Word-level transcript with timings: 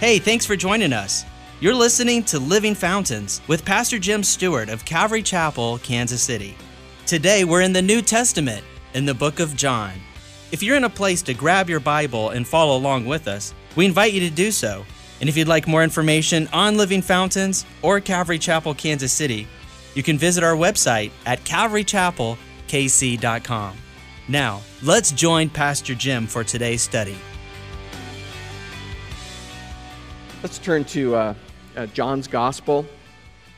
Hey, 0.00 0.18
thanks 0.20 0.46
for 0.46 0.54
joining 0.54 0.92
us. 0.92 1.24
You're 1.58 1.74
listening 1.74 2.22
to 2.26 2.38
Living 2.38 2.76
Fountains 2.76 3.40
with 3.48 3.64
Pastor 3.64 3.98
Jim 3.98 4.22
Stewart 4.22 4.68
of 4.68 4.84
Calvary 4.84 5.22
Chapel, 5.22 5.78
Kansas 5.78 6.22
City. 6.22 6.54
Today 7.04 7.42
we're 7.42 7.62
in 7.62 7.72
the 7.72 7.82
New 7.82 8.00
Testament, 8.00 8.62
in 8.94 9.06
the 9.06 9.14
book 9.14 9.40
of 9.40 9.56
John. 9.56 9.94
If 10.52 10.62
you're 10.62 10.76
in 10.76 10.84
a 10.84 10.88
place 10.88 11.20
to 11.22 11.34
grab 11.34 11.68
your 11.68 11.80
Bible 11.80 12.28
and 12.28 12.46
follow 12.46 12.76
along 12.76 13.06
with 13.06 13.26
us, 13.26 13.52
we 13.74 13.86
invite 13.86 14.12
you 14.12 14.20
to 14.20 14.30
do 14.30 14.52
so. 14.52 14.86
And 15.20 15.28
if 15.28 15.36
you'd 15.36 15.48
like 15.48 15.66
more 15.66 15.82
information 15.82 16.48
on 16.52 16.76
Living 16.76 17.02
Fountains 17.02 17.66
or 17.82 18.00
Calvary 18.00 18.38
Chapel, 18.38 18.74
Kansas 18.74 19.12
City, 19.12 19.48
you 19.94 20.04
can 20.04 20.16
visit 20.16 20.44
our 20.44 20.54
website 20.54 21.10
at 21.26 21.42
calvarychapelkc.com. 21.42 23.76
Now, 24.28 24.60
let's 24.80 25.10
join 25.10 25.50
Pastor 25.50 25.96
Jim 25.96 26.28
for 26.28 26.44
today's 26.44 26.82
study. 26.82 27.18
Let's 30.40 30.60
turn 30.60 30.84
to 30.84 31.16
uh, 31.16 31.34
uh, 31.76 31.86
John's 31.86 32.28
Gospel. 32.28 32.86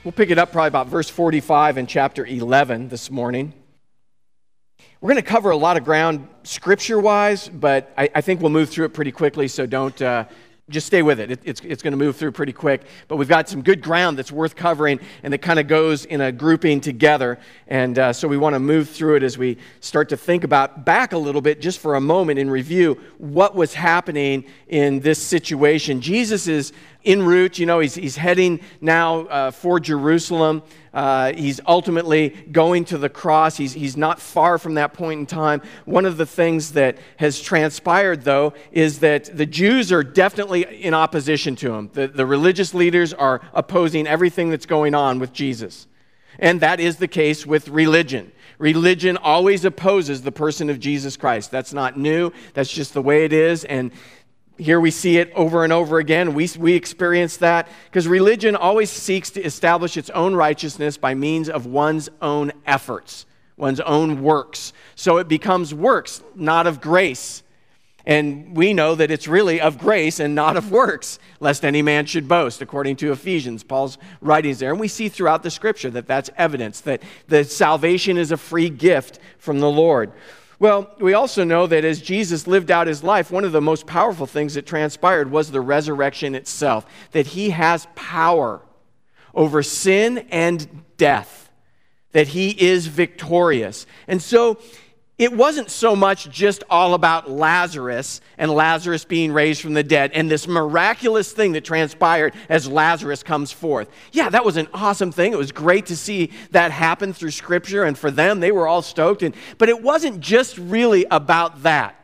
We'll 0.03 0.13
pick 0.13 0.31
it 0.31 0.39
up 0.39 0.51
probably 0.51 0.69
about 0.69 0.87
verse 0.87 1.11
45 1.11 1.77
in 1.77 1.87
chapter 1.87 2.25
11 2.25 2.89
this 2.89 3.11
morning. 3.11 3.53
We're 5.03 5.11
going 5.11 5.23
to 5.23 5.29
cover 5.29 5.51
a 5.51 5.59
lot 5.59 5.77
of 5.77 5.85
ground 5.85 6.27
scripture 6.43 6.99
wise, 6.99 7.51
but 7.51 7.93
I, 7.99 8.09
I, 8.15 8.21
think 8.23 8.41
we'll 8.41 8.49
move 8.49 8.71
through 8.71 8.87
it 8.87 8.95
pretty 8.95 9.13
quickly, 9.13 9.47
so 9.47 9.67
don't, 9.67 10.01
uh, 10.01 10.25
just 10.71 10.87
stay 10.87 11.03
with 11.03 11.21
it. 11.21 11.31
it 11.31 11.41
it's, 11.45 11.61
it's 11.63 11.83
going 11.83 11.93
to 11.93 11.97
move 11.97 12.17
through 12.17 12.33
pretty 12.33 12.53
quick. 12.53 12.83
But 13.09 13.17
we've 13.17 13.29
got 13.29 13.49
some 13.49 13.63
good 13.63 13.83
ground 13.83 14.19
that's 14.19 14.33
worth 14.33 14.57
covering, 14.57 15.01
and 15.23 15.33
that 15.33 15.39
kind 15.39 15.59
of 15.59 15.67
goes 15.67 16.05
in 16.05 16.21
a 16.21 16.33
grouping 16.33 16.81
together. 16.81 17.39
And 17.67 17.99
uh, 17.99 18.13
so 18.13 18.29
we 18.29 18.37
want 18.37 18.55
to 18.55 18.61
move 18.61 18.89
through 18.89 19.17
it 19.17 19.23
as 19.23 19.37
we 19.37 19.59
start 19.81 20.09
to 20.11 20.17
think 20.17 20.45
about 20.45 20.85
back 20.85 21.13
a 21.13 21.19
little 21.19 21.41
bit, 21.41 21.61
just 21.61 21.81
for 21.81 21.97
a 21.97 22.01
moment 22.01 22.39
in 22.39 22.49
review, 22.49 22.99
what 23.19 23.55
was 23.55 23.75
happening 23.75 24.45
in 24.69 25.01
this 25.01 25.23
situation. 25.23 26.01
Jesus 26.01 26.47
is 26.47 26.73
en 27.05 27.23
route. 27.23 27.59
You 27.59 27.67
know, 27.67 27.81
he's, 27.81 27.95
he's 27.95 28.17
heading 28.17 28.61
now 28.81 29.21
uh, 29.27 29.51
for 29.51 29.81
Jerusalem. 29.81 30.63
Uh, 30.93 31.33
he's 31.33 31.61
ultimately 31.67 32.31
going 32.51 32.85
to 32.87 32.99
the 32.99 33.09
cross. 33.09 33.57
He's, 33.57 33.73
he's 33.73 33.97
not 33.97 34.21
far 34.21 34.59
from 34.59 34.75
that 34.75 34.93
point 34.93 35.21
in 35.21 35.27
time. 35.27 35.63
One 35.85 36.05
of 36.05 36.17
the 36.17 36.27
things 36.27 36.73
that 36.73 36.99
has 37.19 37.41
transpired, 37.41 38.23
though, 38.23 38.55
is 38.73 38.99
that 39.01 39.37
the 39.37 39.47
Jews 39.47 39.93
are 39.93 40.03
definitely 40.03 40.63
in 40.83 40.95
opposition 40.95 41.55
to 41.57 41.75
him. 41.75 41.91
The, 41.93 42.09
the 42.09 42.27
religious 42.27 42.75
leaders 42.75 43.15
are 43.15 43.41
opposing 43.53 44.07
everything 44.07 44.51
that's 44.51 44.67
going 44.67 44.95
on 44.95 45.19
with 45.19 45.33
Jesus. 45.33 45.87
And 46.39 46.61
that 46.61 46.81
is 46.81 46.97
the 46.97 47.09
case 47.09 47.47
with 47.47 47.69
religion. 47.69 48.33
Religion 48.59 49.17
always 49.17 49.65
opposes 49.65 50.23
the 50.23 50.33
person 50.33 50.69
of 50.71 50.79
Jesus 50.79 51.17
Christ. 51.17 51.51
That's 51.51 51.73
not 51.73 51.99
new, 51.99 52.31
that's 52.53 52.71
just 52.71 52.95
the 52.95 53.03
way 53.03 53.25
it 53.25 53.33
is. 53.33 53.65
And 53.65 53.91
here 54.61 54.79
we 54.79 54.91
see 54.91 55.17
it 55.17 55.33
over 55.35 55.65
and 55.65 55.73
over 55.73 55.99
again. 55.99 56.35
We, 56.35 56.49
we 56.59 56.75
experience 56.75 57.39
that 57.39 57.69
because 57.87 58.07
religion 58.07 58.55
always 58.55 58.91
seeks 58.91 59.31
to 59.31 59.43
establish 59.43 59.97
its 59.97 60.11
own 60.11 60.35
righteousness 60.35 60.97
by 60.97 61.15
means 61.15 61.49
of 61.49 61.67
one's 61.67 62.09
own 62.21 62.53
efforts, 62.67 63.27
one's 63.57 63.81
own 63.81 64.23
works. 64.23 64.73
So 64.95 65.17
it 65.17 65.29
becomes 65.29 65.75
works, 65.75 66.23
not 66.35 66.67
of 66.67 66.81
grace. 66.81 67.43
And 68.07 68.57
we 68.57 68.73
know 68.73 68.95
that 68.95 69.11
it's 69.11 69.29
really 69.29 69.61
of 69.61 69.79
grace 69.79 70.21
and 70.21 70.35
not 70.35 70.57
of 70.57 70.71
works, 70.71 71.19
lest 71.39 71.65
any 71.65 71.83
man 71.83 72.07
should 72.07 72.29
boast, 72.29 72.63
according 72.63 72.97
to 72.97 73.13
Ephesians, 73.13 73.63
Paul's 73.63 73.99
writings 74.21 74.59
there. 74.59 74.71
And 74.71 74.81
we 74.81 74.89
see 74.89 75.09
throughout 75.09 75.43
the 75.43 75.51
scripture 75.51 75.91
that 75.91 76.07
that's 76.07 76.31
evidence 76.37 76.81
that 76.83 77.03
the 77.29 77.45
salvation 77.45 78.17
is 78.17 78.33
a 78.33 78.37
free 78.37 78.71
gift 78.71 79.19
from 79.39 79.61
the 79.61 79.71
Lord. 79.71 80.13
Well, 80.61 80.91
we 81.01 81.15
also 81.15 81.43
know 81.43 81.67
that 81.67 81.87
as 81.87 82.03
Jesus 82.03 82.47
lived 82.47 82.71
out 82.71 82.87
his 82.87 83.03
life, 83.03 83.31
one 83.31 83.45
of 83.45 83.53
the 83.53 83.63
most 83.63 83.87
powerful 83.87 84.27
things 84.27 84.55
that 84.55 84.67
transpired 84.67 85.31
was 85.31 85.51
the 85.51 85.61
resurrection 85.63 86.35
itself, 86.35 86.85
that 87.13 87.29
he 87.29 87.51
has 87.51 87.89
power 87.95 88.61
over 89.35 89.63
sin 89.63 90.19
and 90.31 90.85
death, 90.99 91.51
that 92.13 92.29
he 92.29 92.51
is 92.51 92.89
victorious. 92.89 93.87
And 94.07 94.21
so 94.21 94.59
it 95.21 95.35
wasn't 95.35 95.71
so 95.71 95.95
much 95.95 96.31
just 96.31 96.65
all 96.71 96.95
about 96.95 97.31
Lazarus 97.31 98.23
and 98.39 98.51
Lazarus 98.51 99.05
being 99.05 99.33
raised 99.33 99.61
from 99.61 99.75
the 99.75 99.83
dead 99.83 100.13
and 100.15 100.31
this 100.31 100.49
miraculous 100.49 101.31
thing 101.31 101.53
that 101.53 101.63
transpired 101.63 102.33
as 102.49 102.67
Lazarus 102.67 103.23
comes 103.23 103.53
forth. 103.53 103.91
Yeah, 104.13 104.31
that 104.31 104.47
was 104.47 104.57
an 104.57 104.67
awesome 104.73 105.13
thing. 105.13 105.35
It 105.35 105.39
was 105.39 105.53
great 105.53 105.85
to 105.87 105.97
see 105.97 106.31
that 106.53 106.71
happen 106.71 107.13
through 107.13 107.33
Scripture, 107.33 107.85
and 107.85 107.99
for 107.99 108.11
them, 108.11 108.41
they 108.41 108.51
were 108.51 108.67
all 108.67 108.81
stoked. 108.81 109.23
And, 109.23 109.35
but 109.59 109.69
it 109.69 109.83
wasn't 109.83 110.21
just 110.21 110.57
really 110.57 111.05
about 111.11 111.65
that. 111.65 111.97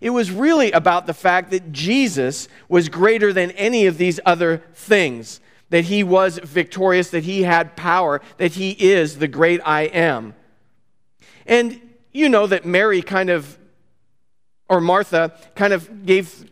It 0.00 0.10
was 0.10 0.30
really 0.30 0.70
about 0.70 1.08
the 1.08 1.14
fact 1.14 1.50
that 1.50 1.72
Jesus 1.72 2.46
was 2.68 2.88
greater 2.88 3.32
than 3.32 3.50
any 3.52 3.86
of 3.86 3.98
these 3.98 4.20
other 4.24 4.62
things, 4.72 5.40
that 5.70 5.86
he 5.86 6.04
was 6.04 6.38
victorious, 6.38 7.10
that 7.10 7.24
he 7.24 7.42
had 7.42 7.74
power, 7.74 8.20
that 8.36 8.52
he 8.52 8.70
is 8.70 9.18
the 9.18 9.26
great 9.26 9.60
I 9.64 9.82
am. 9.82 10.36
And 11.44 11.80
you 12.12 12.28
know 12.28 12.46
that 12.46 12.64
Mary 12.64 13.02
kind 13.02 13.30
of, 13.30 13.58
or 14.68 14.80
Martha, 14.80 15.32
kind 15.54 15.72
of 15.72 16.06
gave 16.06 16.50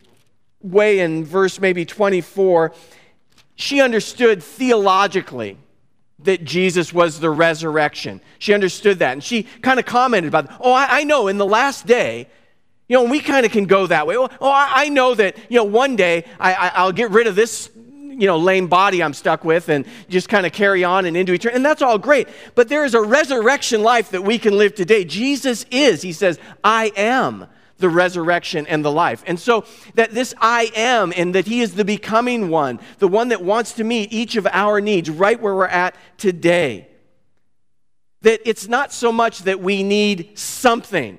way 0.61 0.99
in 0.99 1.25
verse 1.25 1.59
maybe 1.59 1.85
24. 1.85 2.73
She 3.55 3.81
understood 3.81 4.43
theologically 4.43 5.57
that 6.23 6.43
Jesus 6.43 6.93
was 6.93 7.19
the 7.19 7.29
resurrection. 7.29 8.21
She 8.39 8.53
understood 8.53 8.99
that. 8.99 9.13
And 9.13 9.23
she 9.23 9.43
kind 9.43 9.79
of 9.79 9.85
commented 9.85 10.27
about, 10.27 10.51
oh, 10.59 10.71
I, 10.71 11.01
I 11.01 11.03
know 11.03 11.27
in 11.27 11.37
the 11.37 11.45
last 11.45 11.87
day, 11.87 12.27
you 12.87 12.97
know, 12.97 13.03
we 13.03 13.21
kind 13.21 13.45
of 13.45 13.51
can 13.51 13.65
go 13.65 13.87
that 13.87 14.05
way. 14.05 14.17
Oh, 14.17 14.29
oh 14.39 14.49
I, 14.49 14.83
I, 14.83 14.89
know 14.89 15.15
that, 15.15 15.37
you 15.49 15.57
know, 15.57 15.63
one 15.63 15.95
day 15.95 16.25
I, 16.39 16.53
I, 16.53 16.67
I'll 16.75 16.91
get 16.91 17.11
rid 17.11 17.25
of 17.25 17.35
this 17.35 17.71
you 18.21 18.27
know, 18.27 18.37
lame 18.37 18.67
body 18.67 19.01
I'm 19.01 19.15
stuck 19.15 19.43
with 19.43 19.67
and 19.67 19.83
just 20.07 20.29
kind 20.29 20.45
of 20.45 20.51
carry 20.51 20.83
on 20.83 21.07
and 21.07 21.17
into 21.17 21.33
eternity. 21.33 21.55
And 21.55 21.65
that's 21.65 21.81
all 21.81 21.97
great. 21.97 22.27
But 22.53 22.69
there 22.69 22.85
is 22.85 22.93
a 22.93 23.01
resurrection 23.01 23.81
life 23.81 24.11
that 24.11 24.23
we 24.23 24.37
can 24.37 24.55
live 24.55 24.75
today. 24.75 25.05
Jesus 25.05 25.65
is, 25.71 26.03
he 26.03 26.13
says, 26.13 26.37
I 26.63 26.91
am 26.95 27.47
the 27.79 27.89
resurrection 27.89 28.67
and 28.67 28.85
the 28.85 28.91
life. 28.91 29.23
And 29.25 29.39
so 29.39 29.65
that 29.95 30.11
this 30.11 30.35
I 30.39 30.71
am 30.75 31.11
and 31.17 31.33
that 31.33 31.47
he 31.47 31.61
is 31.61 31.73
the 31.73 31.83
becoming 31.83 32.49
one, 32.49 32.79
the 32.99 33.07
one 33.07 33.29
that 33.29 33.43
wants 33.43 33.73
to 33.73 33.83
meet 33.83 34.13
each 34.13 34.35
of 34.35 34.45
our 34.51 34.79
needs 34.79 35.09
right 35.09 35.41
where 35.41 35.55
we're 35.55 35.65
at 35.65 35.95
today. 36.19 36.89
That 38.21 38.47
it's 38.47 38.67
not 38.67 38.93
so 38.93 39.11
much 39.11 39.39
that 39.45 39.61
we 39.61 39.81
need 39.81 40.37
something 40.37 41.17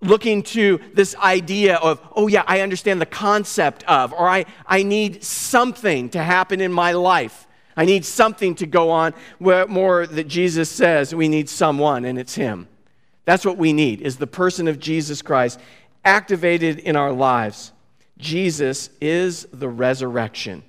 looking 0.00 0.42
to 0.42 0.80
this 0.94 1.16
idea 1.16 1.76
of, 1.76 2.00
oh, 2.14 2.28
yeah, 2.28 2.44
I 2.46 2.60
understand 2.60 3.00
the 3.00 3.06
concept 3.06 3.84
of, 3.84 4.12
or 4.12 4.28
I, 4.28 4.46
I 4.66 4.82
need 4.82 5.24
something 5.24 6.08
to 6.10 6.22
happen 6.22 6.60
in 6.60 6.72
my 6.72 6.92
life. 6.92 7.46
I 7.76 7.84
need 7.84 8.04
something 8.04 8.54
to 8.56 8.66
go 8.66 8.90
on. 8.90 9.14
More 9.40 10.06
that 10.06 10.28
Jesus 10.28 10.70
says 10.70 11.14
we 11.14 11.28
need 11.28 11.48
someone, 11.48 12.04
and 12.04 12.18
it's 12.18 12.34
Him. 12.34 12.68
That's 13.24 13.44
what 13.44 13.58
we 13.58 13.72
need, 13.72 14.00
is 14.00 14.16
the 14.16 14.26
person 14.26 14.68
of 14.68 14.78
Jesus 14.78 15.20
Christ 15.22 15.60
activated 16.04 16.78
in 16.78 16.96
our 16.96 17.12
lives. 17.12 17.72
Jesus 18.18 18.90
is 19.00 19.46
the 19.52 19.68
resurrection. 19.68 20.62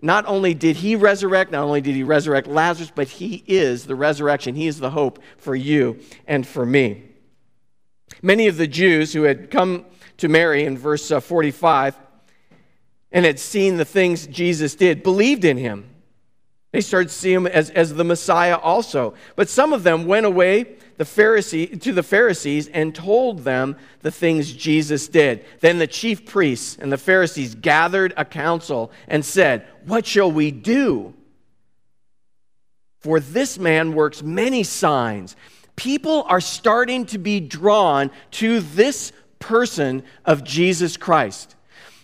Not 0.00 0.26
only 0.26 0.52
did 0.52 0.76
he 0.76 0.96
resurrect, 0.96 1.50
not 1.50 1.64
only 1.64 1.80
did 1.80 1.94
he 1.94 2.02
resurrect 2.02 2.46
Lazarus, 2.46 2.92
but 2.94 3.08
he 3.08 3.42
is 3.46 3.86
the 3.86 3.94
resurrection. 3.94 4.54
He 4.54 4.66
is 4.66 4.78
the 4.78 4.90
hope 4.90 5.18
for 5.38 5.54
you 5.54 5.98
and 6.26 6.46
for 6.46 6.66
me. 6.66 7.04
Many 8.22 8.46
of 8.46 8.56
the 8.56 8.66
Jews 8.66 9.12
who 9.12 9.22
had 9.22 9.50
come 9.50 9.86
to 10.18 10.28
Mary 10.28 10.64
in 10.64 10.78
verse 10.78 11.10
uh, 11.10 11.20
45 11.20 11.98
and 13.12 13.24
had 13.24 13.38
seen 13.38 13.76
the 13.76 13.84
things 13.84 14.26
Jesus 14.26 14.74
did 14.74 15.02
believed 15.02 15.44
in 15.44 15.56
him. 15.56 15.88
They 16.72 16.80
started 16.80 17.10
to 17.10 17.14
see 17.14 17.32
him 17.32 17.46
as, 17.46 17.70
as 17.70 17.94
the 17.94 18.02
Messiah 18.02 18.56
also. 18.56 19.14
But 19.36 19.48
some 19.48 19.72
of 19.72 19.84
them 19.84 20.06
went 20.06 20.26
away 20.26 20.76
the 20.96 21.04
Pharisee, 21.04 21.80
to 21.80 21.92
the 21.92 22.02
Pharisees 22.02 22.68
and 22.68 22.94
told 22.94 23.40
them 23.40 23.76
the 24.00 24.10
things 24.10 24.52
Jesus 24.52 25.08
did. 25.08 25.44
Then 25.60 25.78
the 25.78 25.86
chief 25.86 26.26
priests 26.26 26.76
and 26.80 26.90
the 26.90 26.98
Pharisees 26.98 27.54
gathered 27.54 28.12
a 28.16 28.24
council 28.24 28.90
and 29.06 29.24
said, 29.24 29.66
What 29.86 30.06
shall 30.06 30.30
we 30.30 30.50
do? 30.50 31.14
For 32.98 33.20
this 33.20 33.58
man 33.58 33.94
works 33.94 34.22
many 34.22 34.62
signs 34.62 35.36
people 35.76 36.24
are 36.28 36.40
starting 36.40 37.06
to 37.06 37.18
be 37.18 37.40
drawn 37.40 38.10
to 38.32 38.60
this 38.60 39.12
person 39.38 40.02
of 40.24 40.44
Jesus 40.44 40.96
Christ. 40.96 41.54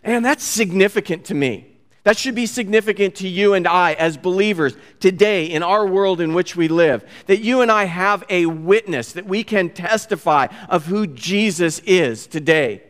And 0.03 0.25
that's 0.25 0.45
significant 0.45 1.27
to 1.27 1.35
me. 1.35 1.67
That 2.03 2.17
should 2.17 2.35
be 2.35 2.47
significant 2.47 3.17
to 3.17 3.29
you 3.29 3.53
and 3.53 3.69
I 3.69 3.93
as 3.93 4.17
believers 4.17 4.75
today 5.01 5.45
in 5.45 5.63
our 5.63 5.87
world 5.87 6.21
in 6.21 6.33
which 6.33 6.57
we 6.57 6.69
live. 6.69 7.05
That 7.27 7.41
you 7.41 7.61
and 7.61 7.71
I 7.71 7.85
have 7.85 8.25
a 8.31 8.47
witness, 8.47 9.13
that 9.13 9.27
we 9.27 9.45
can 9.45 9.69
testify 9.69 10.47
of 10.69 10.87
who 10.87 11.07
Jesus 11.07 11.81
is 11.81 12.27
today. 12.27 12.83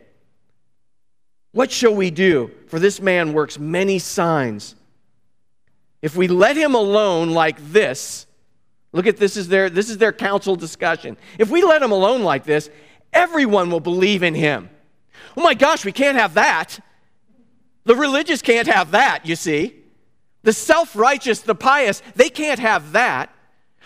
What 1.51 1.71
shall 1.71 1.93
we 1.93 2.09
do? 2.09 2.51
For 2.67 2.79
this 2.79 3.01
man 3.01 3.33
works 3.33 3.59
many 3.59 3.99
signs. 3.99 4.75
If 6.01 6.15
we 6.15 6.29
let 6.29 6.55
him 6.55 6.73
alone 6.73 7.31
like 7.31 7.57
this, 7.71 8.25
Look 8.93 9.07
at 9.07 9.17
this 9.17 9.37
is 9.37 9.47
their 9.47 9.69
this 9.69 9.89
is 9.89 9.97
their 9.97 10.11
council 10.11 10.55
discussion. 10.55 11.17
If 11.37 11.49
we 11.49 11.63
let 11.63 11.81
him 11.81 11.91
alone 11.91 12.23
like 12.23 12.43
this, 12.43 12.69
everyone 13.13 13.71
will 13.71 13.79
believe 13.79 14.23
in 14.23 14.35
him. 14.35 14.69
Oh 15.37 15.41
my 15.41 15.53
gosh, 15.53 15.85
we 15.85 15.91
can't 15.91 16.17
have 16.17 16.33
that. 16.33 16.79
The 17.85 17.95
religious 17.95 18.41
can't 18.41 18.67
have 18.67 18.91
that, 18.91 19.25
you 19.25 19.35
see. 19.35 19.75
The 20.43 20.53
self 20.53 20.95
righteous, 20.95 21.39
the 21.41 21.55
pious, 21.55 22.01
they 22.15 22.29
can't 22.29 22.59
have 22.59 22.91
that. 22.93 23.33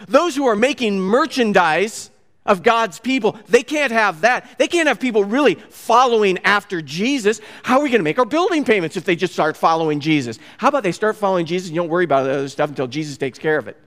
Those 0.08 0.36
who 0.36 0.46
are 0.48 0.56
making 0.56 1.00
merchandise 1.00 2.10
of 2.46 2.64
God's 2.64 3.00
people, 3.00 3.38
they 3.48 3.64
can't 3.64 3.92
have 3.92 4.22
that. 4.22 4.58
They 4.58 4.68
can't 4.68 4.88
have 4.88 5.00
people 5.00 5.24
really 5.24 5.56
following 5.56 6.38
after 6.40 6.82
Jesus. 6.82 7.42
How 7.64 7.80
are 7.80 7.84
we 7.84 7.90
going 7.90 8.00
to 8.00 8.04
make 8.04 8.20
our 8.20 8.26
building 8.26 8.66
payments 8.66 8.98
if 8.98 9.06
they 9.06 9.16
just 9.16 9.34
start 9.34 9.56
following 9.56 10.00
Jesus? 10.00 10.40
How 10.58 10.68
about 10.68 10.84
they 10.84 10.92
start 10.92 11.16
following 11.16 11.46
Jesus 11.46 11.70
and 11.70 11.76
you 11.76 11.82
don't 11.82 11.90
worry 11.90 12.06
about 12.06 12.24
the 12.24 12.32
other 12.32 12.50
stuff 12.50 12.70
until 12.70 12.88
Jesus 12.88 13.18
takes 13.18 13.40
care 13.40 13.58
of 13.58 13.68
it? 13.68 13.78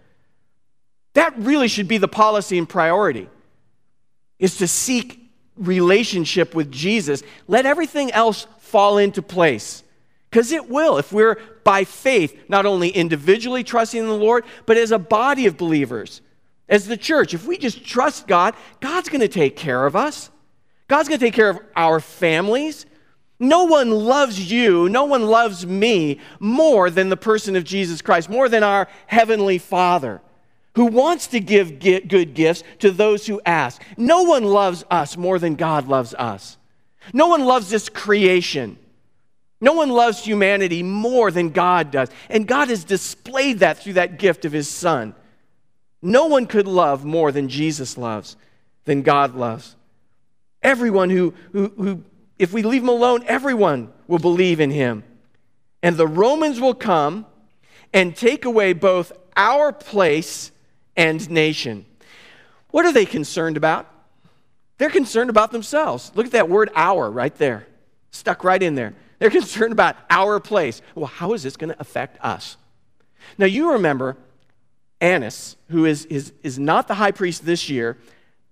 That 1.19 1.37
really 1.37 1.67
should 1.67 1.89
be 1.89 1.99
the 1.99 2.07
policy 2.07 2.59
and 2.59 2.69
priority, 2.69 3.29
is 4.39 4.59
to 4.59 4.69
seek 4.69 5.29
relationship 5.57 6.55
with 6.55 6.71
Jesus. 6.71 7.25
Let 7.49 7.67
everything 7.67 8.13
else 8.13 8.47
fall 8.61 8.99
into 8.99 9.21
place. 9.21 9.83
Because 10.31 10.53
it 10.53 10.71
will, 10.71 10.97
if 10.97 11.13
we're 11.13 11.41
by 11.65 11.83
faith, 11.83 12.45
not 12.49 12.67
only 12.67 12.91
individually 12.91 13.65
trusting 13.65 14.01
in 14.01 14.07
the 14.07 14.15
Lord, 14.15 14.45
but 14.65 14.77
as 14.77 14.93
a 14.93 14.99
body 15.01 15.47
of 15.47 15.57
believers, 15.57 16.21
as 16.69 16.87
the 16.87 16.97
church. 16.97 17.35
If 17.35 17.49
we 17.49 17.59
just 17.59 17.85
trust 17.85 18.29
God, 18.29 18.55
God's 18.79 19.09
going 19.09 19.21
to 19.21 19.27
take 19.27 19.57
care 19.57 19.87
of 19.87 19.97
us. 19.97 20.31
God's 20.87 21.09
going 21.09 21.19
to 21.19 21.27
take 21.27 21.35
care 21.35 21.51
of 21.51 21.59
our 21.75 21.99
families. 21.99 22.87
No 23.41 23.65
one 23.65 23.91
loves 23.91 24.53
you, 24.53 24.89
no 24.89 25.03
one 25.03 25.27
loves 25.27 25.67
me 25.67 26.21
more 26.39 26.91
than 26.91 27.09
the 27.09 27.17
person 27.17 27.57
of 27.57 27.65
Jesus 27.65 28.03
Christ, 28.03 28.31
more 28.31 28.49
than 28.49 28.63
our 28.63 28.87
Heavenly 29.09 29.59
Father 29.59 30.21
who 30.79 30.85
wants 30.85 31.27
to 31.27 31.41
give 31.41 31.81
good 31.81 32.35
gifts 32.35 32.63
to 32.79 32.93
those 32.93 33.27
who 33.27 33.41
ask. 33.45 33.83
No 33.97 34.23
one 34.23 34.45
loves 34.45 34.85
us 34.89 35.17
more 35.17 35.41
than 35.41 35.57
God 35.57 35.89
loves 35.89 36.15
us. 36.15 36.57
No 37.13 37.27
one 37.27 37.45
loves 37.45 37.69
this 37.69 37.89
creation. 37.89 38.79
No 39.61 39.73
one 39.73 39.91
loves 39.91 40.25
humanity 40.25 40.85
more 40.85 41.33
than 41.33 41.51
God 41.51 41.91
does. 41.91 42.11
And 42.31 42.47
God 42.47 42.69
has 42.69 42.85
displayed 42.85 43.59
that 43.59 43.79
through 43.79 43.95
that 43.95 44.21
gift 44.21 44.45
of 44.45 44.53
His 44.53 44.69
Son. 44.69 45.17
No 46.01 46.27
one 46.27 46.47
could 46.47 46.69
love 46.69 47.05
more 47.05 47.33
than 47.33 47.49
Jesus 47.49 47.99
loves, 47.99 48.37
than 48.85 49.03
God 49.03 49.35
loves. 49.35 49.75
Everyone 50.63 51.11
who, 51.11 51.35
who, 51.51 51.73
who, 51.77 52.05
if 52.39 52.53
we 52.53 52.63
leave 52.63 52.85
Him 52.85 52.89
alone, 52.89 53.25
everyone 53.27 53.93
will 54.07 54.21
believe 54.21 54.61
in 54.61 54.71
Him. 54.71 55.03
And 55.83 55.97
the 55.97 56.07
Romans 56.07 56.61
will 56.61 56.75
come 56.75 57.27
and 57.93 58.15
take 58.15 58.45
away 58.45 58.75
both 58.75 59.11
our 59.37 59.73
place 59.73 60.53
and 60.99 61.31
nation. 61.31 61.87
What 62.73 62.85
are 62.85 62.93
they 62.93 63.07
concerned 63.07 63.57
about? 63.57 63.89
They're 64.77 64.91
concerned 64.91 65.31
about 65.31 65.53
themselves. 65.53 66.13
Look 66.15 66.27
at 66.27 66.33
that 66.33 66.51
word 66.51 66.71
our 66.75 67.11
right 67.11 67.35
there, 67.37 67.67
stuck 68.11 68.45
right 68.45 68.63
in 68.63 68.75
there. 68.75 68.95
They're 69.19 69.31
concerned 69.41 69.73
about 69.73 69.97
our 70.11 70.41
place. 70.41 70.83
Well, 70.95 71.07
how 71.07 71.33
is 71.33 71.43
this 71.45 71.57
going 71.57 71.73
to 71.73 71.81
affect 71.81 72.23
us? 72.23 72.59
Now, 73.39 73.47
you 73.47 73.73
remember 73.73 74.17
Annas, 75.01 75.57
who 75.71 75.87
is, 75.87 76.05
is, 76.07 76.33
is 76.43 76.59
not 76.59 76.89
the 76.89 76.95
high 76.95 77.13
priest 77.13 77.47
this 77.47 77.71
year. 77.71 77.97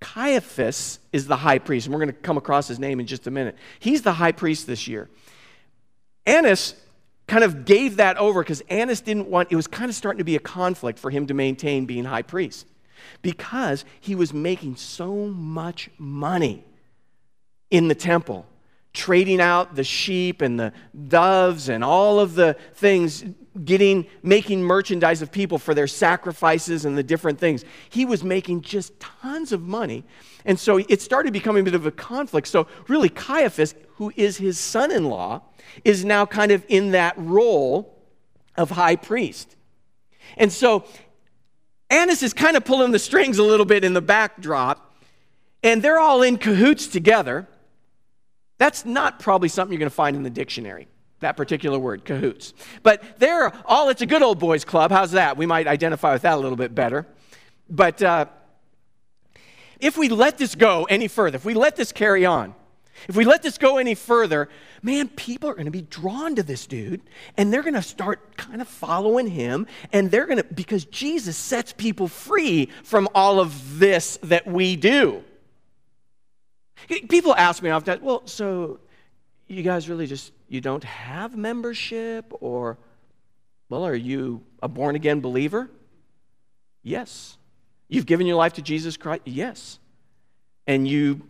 Caiaphas 0.01 1.01
is 1.13 1.27
the 1.27 1.37
high 1.37 1.59
priest, 1.59 1.87
and 1.87 1.95
we're 1.95 2.01
going 2.01 2.15
to 2.15 2.21
come 2.21 2.37
across 2.37 2.69
his 2.69 2.79
name 2.79 3.01
in 3.01 3.07
just 3.07 3.27
a 3.27 3.31
minute. 3.31 3.57
He's 3.81 4.03
the 4.03 4.13
high 4.13 4.33
priest 4.33 4.67
this 4.67 4.87
year. 4.87 5.09
Annas 6.27 6.75
kind 7.26 7.43
of 7.43 7.64
gave 7.64 7.96
that 7.96 8.17
over 8.19 8.43
because 8.43 8.61
Annas 8.62 9.00
didn't 9.00 9.28
want, 9.28 9.50
it 9.50 9.56
was 9.56 9.67
kind 9.67 9.88
of 9.88 9.94
starting 9.94 10.19
to 10.19 10.25
be 10.25 10.37
a 10.37 10.40
conflict 10.40 10.99
for 10.99 11.11
him 11.11 11.26
to 11.26 11.34
maintain 11.34 11.87
being 11.87 12.05
high 12.05 12.23
priest 12.23 12.67
because 13.23 13.84
he 14.00 14.14
was 14.14 14.32
making 14.32 14.76
so 14.76 15.14
much 15.26 15.90
money 15.99 16.64
in 17.70 17.88
the 17.88 17.94
temple, 17.94 18.46
trading 18.93 19.40
out 19.40 19.75
the 19.75 19.84
sheep 19.84 20.40
and 20.40 20.58
the 20.58 20.73
doves 21.08 21.69
and 21.69 21.82
all 21.82 22.20
of 22.20 22.34
the 22.34 22.56
things, 22.75 23.25
getting, 23.64 24.06
making 24.23 24.62
merchandise 24.62 25.20
of 25.20 25.32
people 25.32 25.58
for 25.58 25.75
their 25.75 25.87
sacrifices 25.88 26.84
and 26.84 26.96
the 26.96 27.02
different 27.02 27.38
things. 27.38 27.64
He 27.90 28.05
was 28.05 28.23
making 28.23 28.62
just 28.62 28.99
tons 29.00 29.52
of 29.52 29.62
money. 29.62 30.05
And 30.47 30.59
so 30.59 30.79
it 30.79 31.03
started 31.03 31.33
becoming 31.33 31.61
a 31.61 31.65
bit 31.65 31.75
of 31.75 31.85
a 31.85 31.91
conflict. 31.91 32.47
So, 32.49 32.69
really, 32.89 33.09
Caiaphas, 33.09 33.75
who 33.97 34.13
is 34.17 34.39
his 34.39 34.59
son 34.59 34.91
in 34.91 35.05
law, 35.07 35.43
is 35.85 36.05
now 36.05 36.25
kind 36.25 36.53
of 36.53 36.65
in 36.69 36.93
that 36.93 37.15
role 37.19 37.95
of 38.57 38.71
high 38.71 38.97
priest. 38.97 39.57
And 40.37 40.53
so 40.53 40.85
Annas 41.91 42.23
is 42.23 42.33
kind 42.33 42.57
of 42.57 42.65
pulling 42.65 42.93
the 42.93 42.99
strings 42.99 43.39
a 43.39 43.43
little 43.43 43.67
bit 43.67 43.85
in 43.85 43.93
the 43.93 44.01
backdrop, 44.01 44.95
and 45.63 45.83
they're 45.83 45.99
all 45.99 46.23
in 46.23 46.39
cahoots 46.39 46.87
together. 46.87 47.49
That's 48.59 48.85
not 48.85 49.19
probably 49.19 49.49
something 49.49 49.73
you're 49.73 49.81
going 49.81 49.91
to 49.91 49.95
find 49.95 50.17
in 50.17 50.23
the 50.23 50.31
dictionary, 50.31 50.89
that 51.21 51.37
particular 51.37 51.79
word, 51.79 52.05
cahoots. 52.05 52.55
But 52.83 53.19
they're 53.19 53.53
all, 53.67 53.89
it's 53.89 54.03
a 54.03 54.07
good 54.07 54.23
old 54.23 54.39
boys 54.39 54.65
club. 54.65 54.91
How's 54.91 55.13
that? 55.13 55.37
We 55.37 55.47
might 55.47 55.67
identify 55.67 56.13
with 56.13 56.23
that 56.23 56.35
a 56.35 56.41
little 56.41 56.57
bit 56.57 56.75
better. 56.75 57.07
But 57.69 58.03
uh, 58.03 58.27
if 59.81 59.96
we 59.96 60.08
let 60.08 60.38
this 60.38 60.55
go 60.55 60.84
any 60.84 61.08
further, 61.08 61.37
if 61.37 61.44
we 61.44 61.55
let 61.55 61.76
this 61.76 61.93
carry 61.93 62.25
on, 62.25 62.55
if 63.08 63.17
we 63.17 63.25
let 63.25 63.43
this 63.43 63.58
go 63.58 63.76
any 63.76 63.94
further, 63.94 64.49
man, 64.82 65.08
people 65.08 65.50
are 65.50 65.55
going 65.55 65.67
to 65.67 65.70
be 65.70 65.82
drawn 65.82 66.34
to 66.37 66.43
this 66.43 66.67
dude 66.67 67.02
and 67.37 67.52
they're 67.52 67.62
going 67.62 67.75
to 67.75 67.82
start 67.82 68.37
kind 68.37 68.61
of 68.61 68.69
following 68.69 69.28
him. 69.28 69.67
And 69.93 70.11
they're 70.11 70.26
going 70.26 70.38
to, 70.38 70.44
because 70.44 70.84
Jesus 70.87 71.37
sets 71.37 71.73
people 71.73 72.08
free 72.08 72.70
from 72.84 73.08
all 73.14 73.38
of 73.38 73.78
this 73.78 74.19
that 74.23 74.46
we 74.46 74.76
do. 74.76 75.23
People 76.88 77.34
ask 77.34 77.62
me 77.62 77.70
often, 77.70 78.02
well, 78.02 78.26
so 78.26 78.81
you 79.46 79.62
guys 79.62 79.88
really 79.88 80.06
just, 80.06 80.32
you 80.49 80.61
don't 80.61 80.84
have 80.84 81.37
membership? 81.37 82.32
Or, 82.40 82.78
well, 83.69 83.87
are 83.87 83.94
you 83.94 84.43
a 84.62 84.69
born 84.69 84.96
again 84.96 85.20
believer? 85.20 85.70
Yes. 86.82 87.37
You've 87.88 88.06
given 88.06 88.27
your 88.27 88.37
life 88.37 88.55
to 88.55 88.62
Jesus 88.62 88.97
Christ? 88.97 89.23
Yes. 89.25 89.79
And 90.67 90.87
you 90.87 91.23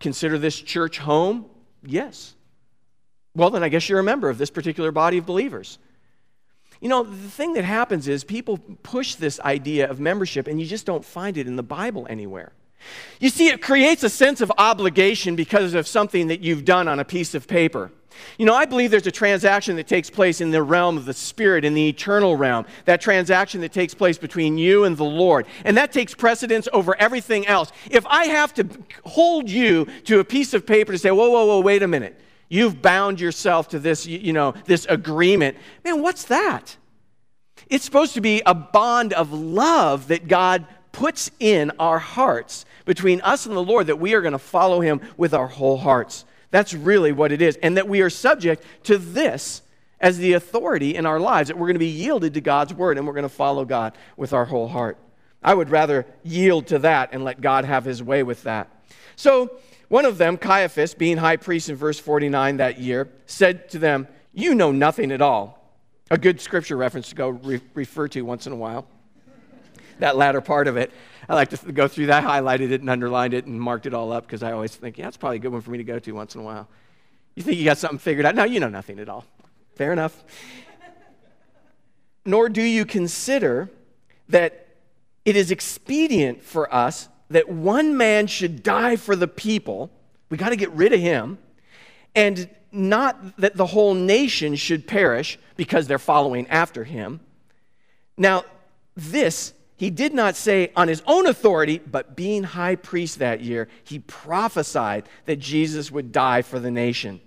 consider 0.00 0.38
this 0.38 0.56
church 0.56 0.98
home? 0.98 1.46
Yes. 1.82 2.34
Well, 3.34 3.50
then 3.50 3.62
I 3.62 3.68
guess 3.68 3.88
you're 3.88 3.98
a 3.98 4.04
member 4.04 4.28
of 4.28 4.38
this 4.38 4.50
particular 4.50 4.92
body 4.92 5.18
of 5.18 5.26
believers. 5.26 5.78
You 6.80 6.88
know, 6.88 7.02
the 7.02 7.28
thing 7.28 7.54
that 7.54 7.64
happens 7.64 8.06
is 8.06 8.22
people 8.22 8.58
push 8.82 9.16
this 9.16 9.40
idea 9.40 9.90
of 9.90 9.98
membership 9.98 10.46
and 10.46 10.60
you 10.60 10.66
just 10.66 10.86
don't 10.86 11.04
find 11.04 11.36
it 11.36 11.46
in 11.46 11.56
the 11.56 11.62
Bible 11.62 12.06
anywhere. 12.08 12.52
You 13.18 13.28
see, 13.28 13.48
it 13.48 13.60
creates 13.60 14.04
a 14.04 14.08
sense 14.08 14.40
of 14.40 14.52
obligation 14.56 15.34
because 15.34 15.74
of 15.74 15.88
something 15.88 16.28
that 16.28 16.40
you've 16.40 16.64
done 16.64 16.86
on 16.86 17.00
a 17.00 17.04
piece 17.04 17.34
of 17.34 17.48
paper. 17.48 17.90
You 18.38 18.46
know, 18.46 18.54
I 18.54 18.64
believe 18.64 18.90
there's 18.90 19.06
a 19.06 19.12
transaction 19.12 19.76
that 19.76 19.86
takes 19.86 20.10
place 20.10 20.40
in 20.40 20.50
the 20.50 20.62
realm 20.62 20.96
of 20.96 21.04
the 21.04 21.12
spirit, 21.12 21.64
in 21.64 21.74
the 21.74 21.88
eternal 21.88 22.36
realm. 22.36 22.66
That 22.84 23.00
transaction 23.00 23.60
that 23.60 23.72
takes 23.72 23.94
place 23.94 24.18
between 24.18 24.58
you 24.58 24.84
and 24.84 24.96
the 24.96 25.04
Lord. 25.04 25.46
And 25.64 25.76
that 25.76 25.92
takes 25.92 26.14
precedence 26.14 26.68
over 26.72 26.96
everything 26.98 27.46
else. 27.46 27.70
If 27.90 28.06
I 28.06 28.26
have 28.26 28.54
to 28.54 28.68
hold 29.04 29.50
you 29.50 29.86
to 30.04 30.20
a 30.20 30.24
piece 30.24 30.54
of 30.54 30.66
paper 30.66 30.92
to 30.92 30.98
say, 30.98 31.10
whoa, 31.10 31.30
whoa, 31.30 31.46
whoa, 31.46 31.60
wait 31.60 31.82
a 31.82 31.88
minute. 31.88 32.18
You've 32.48 32.80
bound 32.80 33.20
yourself 33.20 33.68
to 33.68 33.78
this, 33.78 34.06
you 34.06 34.32
know, 34.32 34.54
this 34.64 34.86
agreement. 34.86 35.56
Man, 35.84 36.00
what's 36.00 36.24
that? 36.24 36.76
It's 37.68 37.84
supposed 37.84 38.14
to 38.14 38.20
be 38.20 38.42
a 38.46 38.54
bond 38.54 39.12
of 39.12 39.32
love 39.32 40.08
that 40.08 40.28
God 40.28 40.66
puts 40.92 41.30
in 41.38 41.70
our 41.78 41.98
hearts 41.98 42.64
between 42.86 43.20
us 43.20 43.44
and 43.44 43.54
the 43.54 43.62
Lord 43.62 43.88
that 43.88 43.96
we 43.96 44.14
are 44.14 44.22
going 44.22 44.32
to 44.32 44.38
follow 44.38 44.80
him 44.80 45.00
with 45.16 45.34
our 45.34 45.46
whole 45.46 45.76
hearts. 45.76 46.24
That's 46.50 46.74
really 46.74 47.12
what 47.12 47.32
it 47.32 47.42
is. 47.42 47.56
And 47.62 47.76
that 47.76 47.88
we 47.88 48.00
are 48.00 48.10
subject 48.10 48.62
to 48.84 48.98
this 48.98 49.62
as 50.00 50.18
the 50.18 50.34
authority 50.34 50.94
in 50.94 51.06
our 51.06 51.20
lives, 51.20 51.48
that 51.48 51.56
we're 51.56 51.66
going 51.66 51.74
to 51.74 51.80
be 51.80 51.86
yielded 51.86 52.34
to 52.34 52.40
God's 52.40 52.72
word 52.72 52.98
and 52.98 53.06
we're 53.06 53.12
going 53.12 53.22
to 53.24 53.28
follow 53.28 53.64
God 53.64 53.96
with 54.16 54.32
our 54.32 54.44
whole 54.44 54.68
heart. 54.68 54.96
I 55.42 55.54
would 55.54 55.70
rather 55.70 56.06
yield 56.24 56.68
to 56.68 56.78
that 56.80 57.10
and 57.12 57.24
let 57.24 57.40
God 57.40 57.64
have 57.64 57.84
his 57.84 58.02
way 58.02 58.22
with 58.22 58.42
that. 58.44 58.68
So, 59.16 59.58
one 59.88 60.04
of 60.04 60.18
them, 60.18 60.36
Caiaphas, 60.36 60.94
being 60.94 61.16
high 61.16 61.36
priest 61.36 61.70
in 61.70 61.76
verse 61.76 61.98
49 61.98 62.58
that 62.58 62.78
year, 62.78 63.08
said 63.24 63.70
to 63.70 63.78
them, 63.78 64.06
You 64.34 64.54
know 64.54 64.70
nothing 64.70 65.10
at 65.12 65.22
all. 65.22 65.58
A 66.10 66.18
good 66.18 66.40
scripture 66.40 66.76
reference 66.76 67.08
to 67.08 67.14
go 67.14 67.30
re- 67.30 67.60
refer 67.74 68.06
to 68.08 68.22
once 68.22 68.46
in 68.46 68.52
a 68.52 68.56
while. 68.56 68.86
That 69.98 70.16
latter 70.16 70.40
part 70.40 70.68
of 70.68 70.76
it. 70.76 70.92
I 71.28 71.34
like 71.34 71.50
to 71.50 71.72
go 71.72 71.88
through 71.88 72.06
that, 72.06 72.24
highlighted 72.24 72.70
it 72.70 72.80
and 72.80 72.88
underlined 72.88 73.34
it 73.34 73.46
and 73.46 73.60
marked 73.60 73.86
it 73.86 73.94
all 73.94 74.12
up 74.12 74.26
because 74.26 74.42
I 74.42 74.52
always 74.52 74.74
think, 74.74 74.96
yeah, 74.96 75.04
that's 75.04 75.16
probably 75.16 75.36
a 75.36 75.40
good 75.40 75.52
one 75.52 75.60
for 75.60 75.70
me 75.70 75.78
to 75.78 75.84
go 75.84 75.98
to 75.98 76.12
once 76.12 76.34
in 76.34 76.40
a 76.40 76.44
while. 76.44 76.68
You 77.34 77.42
think 77.42 77.58
you 77.58 77.64
got 77.64 77.78
something 77.78 77.98
figured 77.98 78.24
out? 78.24 78.34
No, 78.34 78.44
you 78.44 78.60
know 78.60 78.68
nothing 78.68 78.98
at 78.98 79.08
all. 79.08 79.24
Fair 79.74 79.92
enough. 79.92 80.24
Nor 82.24 82.48
do 82.48 82.62
you 82.62 82.84
consider 82.84 83.70
that 84.28 84.66
it 85.24 85.36
is 85.36 85.50
expedient 85.50 86.42
for 86.42 86.72
us 86.72 87.08
that 87.30 87.48
one 87.48 87.96
man 87.96 88.26
should 88.26 88.62
die 88.62 88.96
for 88.96 89.14
the 89.14 89.28
people. 89.28 89.90
We 90.30 90.36
got 90.36 90.48
to 90.50 90.56
get 90.56 90.70
rid 90.72 90.92
of 90.92 91.00
him. 91.00 91.38
And 92.14 92.48
not 92.72 93.36
that 93.38 93.56
the 93.56 93.66
whole 93.66 93.94
nation 93.94 94.56
should 94.56 94.86
perish 94.86 95.38
because 95.56 95.86
they're 95.86 95.98
following 95.98 96.46
after 96.48 96.84
him. 96.84 97.20
Now, 98.16 98.44
this 98.96 99.52
he 99.78 99.90
did 99.90 100.12
not 100.12 100.34
say 100.34 100.72
on 100.74 100.88
his 100.88 101.04
own 101.06 101.26
authority, 101.26 101.78
but 101.78 102.16
being 102.16 102.42
high 102.42 102.74
priest 102.74 103.20
that 103.20 103.40
year, 103.40 103.68
he 103.84 104.00
prophesied 104.00 105.08
that 105.26 105.38
Jesus 105.38 105.92
would 105.92 106.10
die 106.10 106.42
for 106.42 106.58
the 106.58 106.70
nation. 106.70 107.20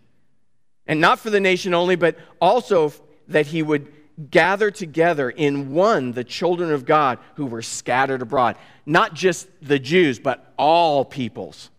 And 0.85 0.99
not 0.99 1.19
for 1.19 1.29
the 1.29 1.39
nation 1.39 1.73
only, 1.73 1.95
but 1.95 2.17
also 2.41 2.91
that 3.29 3.47
he 3.47 3.63
would 3.63 3.87
gather 4.29 4.69
together 4.69 5.29
in 5.29 5.71
one 5.71 6.11
the 6.11 6.25
children 6.25 6.73
of 6.73 6.85
God 6.85 7.19
who 7.35 7.45
were 7.45 7.61
scattered 7.61 8.21
abroad. 8.21 8.57
Not 8.85 9.13
just 9.13 9.47
the 9.61 9.79
Jews, 9.79 10.19
but 10.19 10.53
all 10.57 11.05
peoples. 11.05 11.69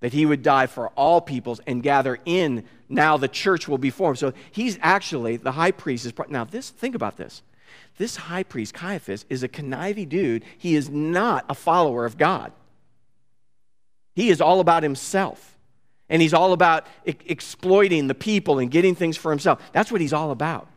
That 0.00 0.12
he 0.12 0.26
would 0.26 0.42
die 0.42 0.66
for 0.66 0.88
all 0.90 1.20
peoples 1.20 1.60
and 1.68 1.84
gather 1.84 2.18
in. 2.24 2.64
Now 2.88 3.16
the 3.16 3.28
church 3.28 3.68
will 3.68 3.78
be 3.78 3.90
formed. 3.90 4.18
So 4.18 4.32
he's 4.50 4.76
actually, 4.82 5.36
the 5.36 5.52
high 5.52 5.70
priest 5.70 6.04
is. 6.04 6.12
Now, 6.28 6.42
this, 6.42 6.70
think 6.70 6.96
about 6.96 7.16
this. 7.16 7.42
This 7.96 8.16
high 8.16 8.42
priest, 8.42 8.74
Caiaphas, 8.74 9.24
is 9.28 9.42
a 9.42 9.48
conniving 9.48 10.08
dude. 10.08 10.44
He 10.58 10.74
is 10.74 10.90
not 10.90 11.44
a 11.48 11.54
follower 11.54 12.04
of 12.04 12.18
God. 12.18 12.52
He 14.14 14.28
is 14.30 14.40
all 14.40 14.60
about 14.60 14.82
himself. 14.82 15.56
And 16.08 16.22
he's 16.22 16.34
all 16.34 16.52
about 16.52 16.86
exploiting 17.04 18.06
the 18.06 18.14
people 18.14 18.58
and 18.58 18.70
getting 18.70 18.94
things 18.94 19.16
for 19.16 19.30
himself. 19.30 19.60
That's 19.72 19.90
what 19.90 20.00
he's 20.00 20.12
all 20.12 20.30
about. 20.30 20.68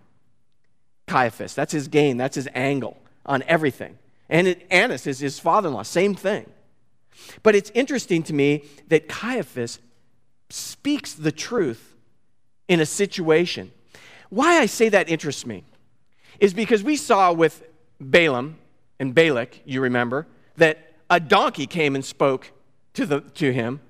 Caiaphas. 1.08 1.54
That's 1.54 1.72
his 1.72 1.88
game, 1.88 2.18
that's 2.18 2.36
his 2.36 2.48
angle 2.54 2.98
on 3.26 3.44
everything. 3.44 3.98
And 4.30 4.48
it, 4.48 4.66
Annas 4.70 5.08
is 5.08 5.20
his 5.20 5.40
father 5.40 5.70
in 5.70 5.74
law, 5.74 5.84
same 5.84 6.16
thing. 6.16 6.50
But 7.44 7.56
it's 7.56 7.72
interesting 7.74 8.24
to 8.24 8.34
me 8.34 8.64
that 8.88 9.08
Caiaphas 9.08 9.80
speaks 10.50 11.14
the 11.14 11.32
truth 11.32 11.96
in 12.68 12.80
a 12.80 12.86
situation. 12.86 13.72
Why 14.30 14.60
I 14.60 14.68
say 14.68 14.90
that 14.90 15.10
interests 15.10 15.46
me 15.46 15.64
is 16.40 16.54
because 16.54 16.84
we 16.84 16.96
saw 16.96 17.32
with 17.32 17.64
Balaam 18.00 18.58
and 19.00 19.14
Balak, 19.14 19.62
you 19.66 19.82
remember, 19.82 20.28
that 20.58 20.94
a 21.10 21.20
donkey 21.20 21.68
came 21.68 21.96
and 21.96 22.04
spoke 22.04 22.52
to, 22.94 23.06
the, 23.06 23.22
to 23.22 23.52
him 23.52 23.82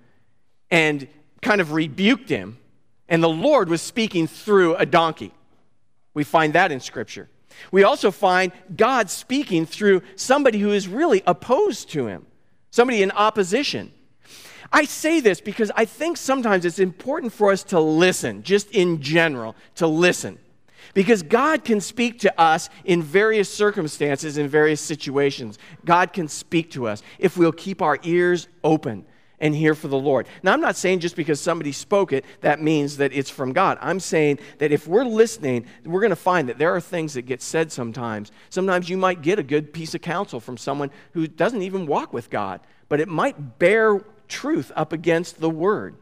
and 0.72 1.08
kind 1.42 1.62
of 1.62 1.74
rebuked 1.74 2.30
him. 2.30 2.58
And 3.08 3.24
the 3.24 3.30
Lord 3.30 3.70
was 3.70 3.82
speaking 3.82 4.28
through 4.28 4.76
a 4.76 4.86
donkey. 4.86 5.34
We 6.14 6.24
find 6.24 6.54
that 6.54 6.72
in 6.72 6.80
Scripture. 6.80 7.30
We 7.72 7.84
also 7.84 8.12
find 8.12 8.52
God 8.76 9.10
speaking 9.10 9.66
through 9.66 10.02
somebody 10.16 10.60
who 10.60 10.72
is 10.72 10.88
really 10.88 11.24
opposed 11.26 11.90
to 11.92 12.08
him, 12.08 12.26
somebody 12.72 13.02
in 13.02 13.12
opposition. 13.12 13.92
I 14.72 14.86
say 14.86 15.20
this 15.20 15.42
because 15.42 15.72
I 15.76 15.86
think 15.86 16.18
sometimes 16.18 16.64
it's 16.64 16.80
important 16.80 17.34
for 17.34 17.52
us 17.52 17.64
to 17.66 17.80
listen, 17.80 18.44
just 18.44 18.70
in 18.72 19.02
general, 19.02 19.56
to 19.76 19.88
listen. 19.88 20.38
Because 20.94 21.24
God 21.24 21.64
can 21.64 21.82
speak 21.82 22.20
to 22.20 22.42
us 22.42 22.70
in 22.86 23.02
various 23.02 23.54
circumstances, 23.54 24.38
in 24.38 24.48
various 24.48 24.82
situations. 24.82 25.58
God 25.86 26.14
can 26.14 26.28
speak 26.28 26.72
to 26.72 26.88
us 26.88 27.02
if 27.18 27.38
we'll 27.38 27.52
keep 27.52 27.82
our 27.82 27.98
ears 28.04 28.48
open 28.64 29.06
and 29.40 29.56
hear 29.56 29.74
for 29.74 29.88
the 29.88 29.98
Lord. 29.98 30.28
Now, 30.44 30.54
I'm 30.54 30.62
not 30.62 30.76
saying 30.76 31.00
just 31.00 31.16
because 31.16 31.40
somebody 31.40 31.72
spoke 31.72 32.12
it, 32.12 32.26
that 32.42 32.62
means 32.62 32.98
that 32.98 33.14
it's 33.14 33.30
from 33.30 33.54
God. 33.54 33.78
I'm 33.82 34.00
saying 34.00 34.40
that 34.58 34.72
if 34.72 34.88
we're 34.88 35.06
listening, 35.06 35.66
we're 35.86 36.02
going 36.02 36.10
to 36.10 36.16
find 36.16 36.50
that 36.50 36.58
there 36.58 36.76
are 36.76 36.82
things 36.82 37.14
that 37.14 37.24
get 37.24 37.42
said 37.42 37.72
sometimes. 37.72 38.32
Sometimes 38.50 38.90
you 38.90 38.98
might 38.98 39.22
get 39.22 39.40
a 39.40 39.44
good 39.44 39.74
piece 39.74 39.96
of 39.96 40.02
counsel 40.02 40.40
from 40.40 40.58
someone 40.58 40.92
who 41.14 41.28
doesn't 41.28 41.62
even 41.62 41.88
walk 41.88 42.14
with 42.14 42.30
God, 42.30 42.60
but 42.90 43.00
it 43.00 43.08
might 43.08 43.60
bear 43.60 44.02
truth 44.28 44.72
up 44.76 44.94
against 44.94 45.40
the 45.40 45.50
Word. 45.50 45.96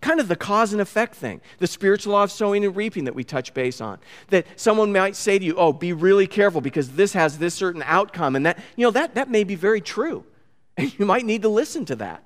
Kind 0.00 0.20
of 0.20 0.28
the 0.28 0.36
cause 0.36 0.72
and 0.72 0.80
effect 0.80 1.14
thing, 1.14 1.40
the 1.58 1.66
spiritual 1.66 2.12
law 2.12 2.24
of 2.24 2.30
sowing 2.30 2.64
and 2.64 2.76
reaping 2.76 3.04
that 3.04 3.14
we 3.14 3.24
touch 3.24 3.54
base 3.54 3.80
on. 3.80 3.98
That 4.28 4.46
someone 4.56 4.92
might 4.92 5.16
say 5.16 5.38
to 5.38 5.44
you, 5.44 5.54
Oh, 5.56 5.72
be 5.72 5.92
really 5.92 6.26
careful 6.26 6.60
because 6.60 6.90
this 6.92 7.12
has 7.14 7.38
this 7.38 7.54
certain 7.54 7.82
outcome. 7.86 8.36
And 8.36 8.44
that, 8.46 8.58
you 8.76 8.86
know, 8.86 8.90
that, 8.90 9.14
that 9.14 9.30
may 9.30 9.44
be 9.44 9.54
very 9.54 9.80
true. 9.80 10.24
And 10.76 10.98
you 10.98 11.04
might 11.04 11.26
need 11.26 11.42
to 11.42 11.48
listen 11.48 11.84
to 11.86 11.96
that. 11.96 12.24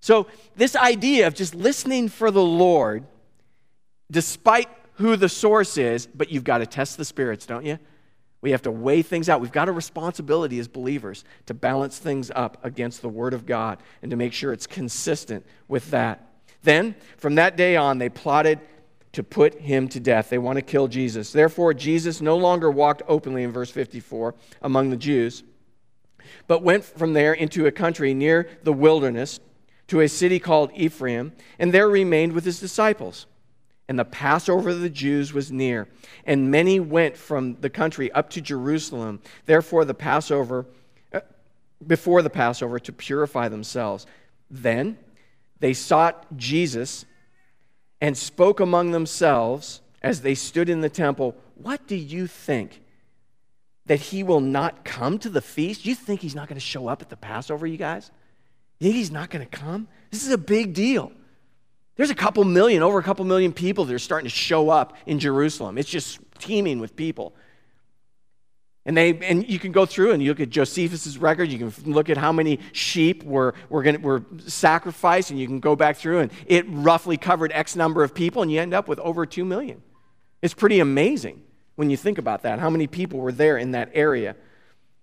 So, 0.00 0.26
this 0.56 0.76
idea 0.76 1.26
of 1.26 1.34
just 1.34 1.54
listening 1.54 2.08
for 2.08 2.30
the 2.30 2.42
Lord, 2.42 3.06
despite 4.10 4.68
who 4.94 5.16
the 5.16 5.28
source 5.28 5.78
is, 5.78 6.06
but 6.06 6.30
you've 6.30 6.44
got 6.44 6.58
to 6.58 6.66
test 6.66 6.98
the 6.98 7.04
spirits, 7.04 7.46
don't 7.46 7.64
you? 7.64 7.78
We 8.40 8.52
have 8.52 8.62
to 8.62 8.70
weigh 8.70 9.02
things 9.02 9.28
out. 9.28 9.40
We've 9.40 9.50
got 9.50 9.68
a 9.68 9.72
responsibility 9.72 10.58
as 10.58 10.68
believers 10.68 11.24
to 11.46 11.54
balance 11.54 11.98
things 11.98 12.30
up 12.34 12.64
against 12.64 13.02
the 13.02 13.08
Word 13.08 13.34
of 13.34 13.46
God 13.46 13.78
and 14.02 14.10
to 14.10 14.16
make 14.16 14.32
sure 14.32 14.52
it's 14.52 14.66
consistent 14.66 15.44
with 15.66 15.90
that. 15.90 16.27
Then, 16.62 16.94
from 17.16 17.36
that 17.36 17.56
day 17.56 17.76
on, 17.76 17.98
they 17.98 18.08
plotted 18.08 18.60
to 19.12 19.22
put 19.22 19.60
him 19.60 19.88
to 19.88 20.00
death. 20.00 20.30
They 20.30 20.38
want 20.38 20.56
to 20.56 20.62
kill 20.62 20.88
Jesus. 20.88 21.32
Therefore, 21.32 21.74
Jesus 21.74 22.20
no 22.20 22.36
longer 22.36 22.70
walked 22.70 23.02
openly 23.08 23.42
in 23.42 23.52
verse 23.52 23.70
54 23.70 24.34
among 24.62 24.90
the 24.90 24.96
Jews, 24.96 25.42
but 26.46 26.62
went 26.62 26.84
from 26.84 27.14
there 27.14 27.32
into 27.32 27.66
a 27.66 27.72
country 27.72 28.14
near 28.14 28.48
the 28.62 28.72
wilderness 28.72 29.40
to 29.88 30.00
a 30.00 30.08
city 30.08 30.38
called 30.38 30.70
Ephraim, 30.74 31.32
and 31.58 31.72
there 31.72 31.88
remained 31.88 32.32
with 32.32 32.44
his 32.44 32.60
disciples. 32.60 33.26
And 33.88 33.98
the 33.98 34.04
Passover 34.04 34.68
of 34.68 34.80
the 34.80 34.90
Jews 34.90 35.32
was 35.32 35.50
near, 35.50 35.88
and 36.26 36.50
many 36.50 36.78
went 36.78 37.16
from 37.16 37.56
the 37.60 37.70
country 37.70 38.12
up 38.12 38.28
to 38.30 38.42
Jerusalem. 38.42 39.20
Therefore, 39.46 39.86
the 39.86 39.94
Passover, 39.94 40.66
uh, 41.14 41.20
before 41.86 42.20
the 42.20 42.28
Passover, 42.28 42.78
to 42.78 42.92
purify 42.92 43.48
themselves. 43.48 44.06
Then 44.50 44.98
they 45.60 45.72
sought 45.72 46.36
Jesus 46.36 47.04
and 48.00 48.16
spoke 48.16 48.60
among 48.60 48.92
themselves 48.92 49.80
as 50.02 50.20
they 50.20 50.34
stood 50.34 50.68
in 50.68 50.80
the 50.80 50.88
temple. 50.88 51.36
What 51.54 51.86
do 51.86 51.96
you 51.96 52.26
think? 52.26 52.82
That 53.86 54.00
he 54.00 54.22
will 54.22 54.40
not 54.40 54.84
come 54.84 55.18
to 55.20 55.30
the 55.30 55.40
feast? 55.40 55.86
You 55.86 55.94
think 55.94 56.20
he's 56.20 56.34
not 56.34 56.48
going 56.48 56.60
to 56.60 56.64
show 56.64 56.88
up 56.88 57.02
at 57.02 57.08
the 57.08 57.16
Passover, 57.16 57.66
you 57.66 57.78
guys? 57.78 58.10
You 58.78 58.86
think 58.86 58.96
he's 58.96 59.10
not 59.10 59.30
going 59.30 59.46
to 59.46 59.50
come? 59.58 59.88
This 60.10 60.24
is 60.24 60.32
a 60.32 60.38
big 60.38 60.74
deal. 60.74 61.10
There's 61.96 62.10
a 62.10 62.14
couple 62.14 62.44
million, 62.44 62.82
over 62.82 62.98
a 62.98 63.02
couple 63.02 63.24
million 63.24 63.52
people 63.52 63.84
that 63.86 63.94
are 63.94 63.98
starting 63.98 64.28
to 64.28 64.34
show 64.34 64.70
up 64.70 64.96
in 65.06 65.18
Jerusalem. 65.18 65.78
It's 65.78 65.88
just 65.88 66.20
teeming 66.38 66.78
with 66.78 66.94
people. 66.94 67.34
And, 68.88 68.96
they, 68.96 69.18
and 69.18 69.46
you 69.46 69.58
can 69.58 69.70
go 69.70 69.84
through 69.84 70.12
and 70.12 70.22
you 70.22 70.30
look 70.30 70.40
at 70.40 70.48
Josephus' 70.48 71.18
record, 71.18 71.52
you 71.52 71.58
can 71.58 71.92
look 71.92 72.08
at 72.08 72.16
how 72.16 72.32
many 72.32 72.58
sheep 72.72 73.22
were, 73.22 73.52
were, 73.68 73.82
gonna, 73.82 73.98
were 73.98 74.24
sacrificed, 74.46 75.30
and 75.30 75.38
you 75.38 75.46
can 75.46 75.60
go 75.60 75.76
back 75.76 75.98
through, 75.98 76.20
and 76.20 76.32
it 76.46 76.64
roughly 76.70 77.18
covered 77.18 77.52
X 77.52 77.76
number 77.76 78.02
of 78.02 78.14
people, 78.14 78.40
and 78.40 78.50
you 78.50 78.58
end 78.58 78.72
up 78.72 78.88
with 78.88 78.98
over 79.00 79.26
2 79.26 79.44
million. 79.44 79.82
It's 80.40 80.54
pretty 80.54 80.80
amazing 80.80 81.42
when 81.76 81.90
you 81.90 81.98
think 81.98 82.16
about 82.16 82.44
that, 82.44 82.60
how 82.60 82.70
many 82.70 82.86
people 82.86 83.18
were 83.18 83.30
there 83.30 83.58
in 83.58 83.72
that 83.72 83.90
area. 83.92 84.34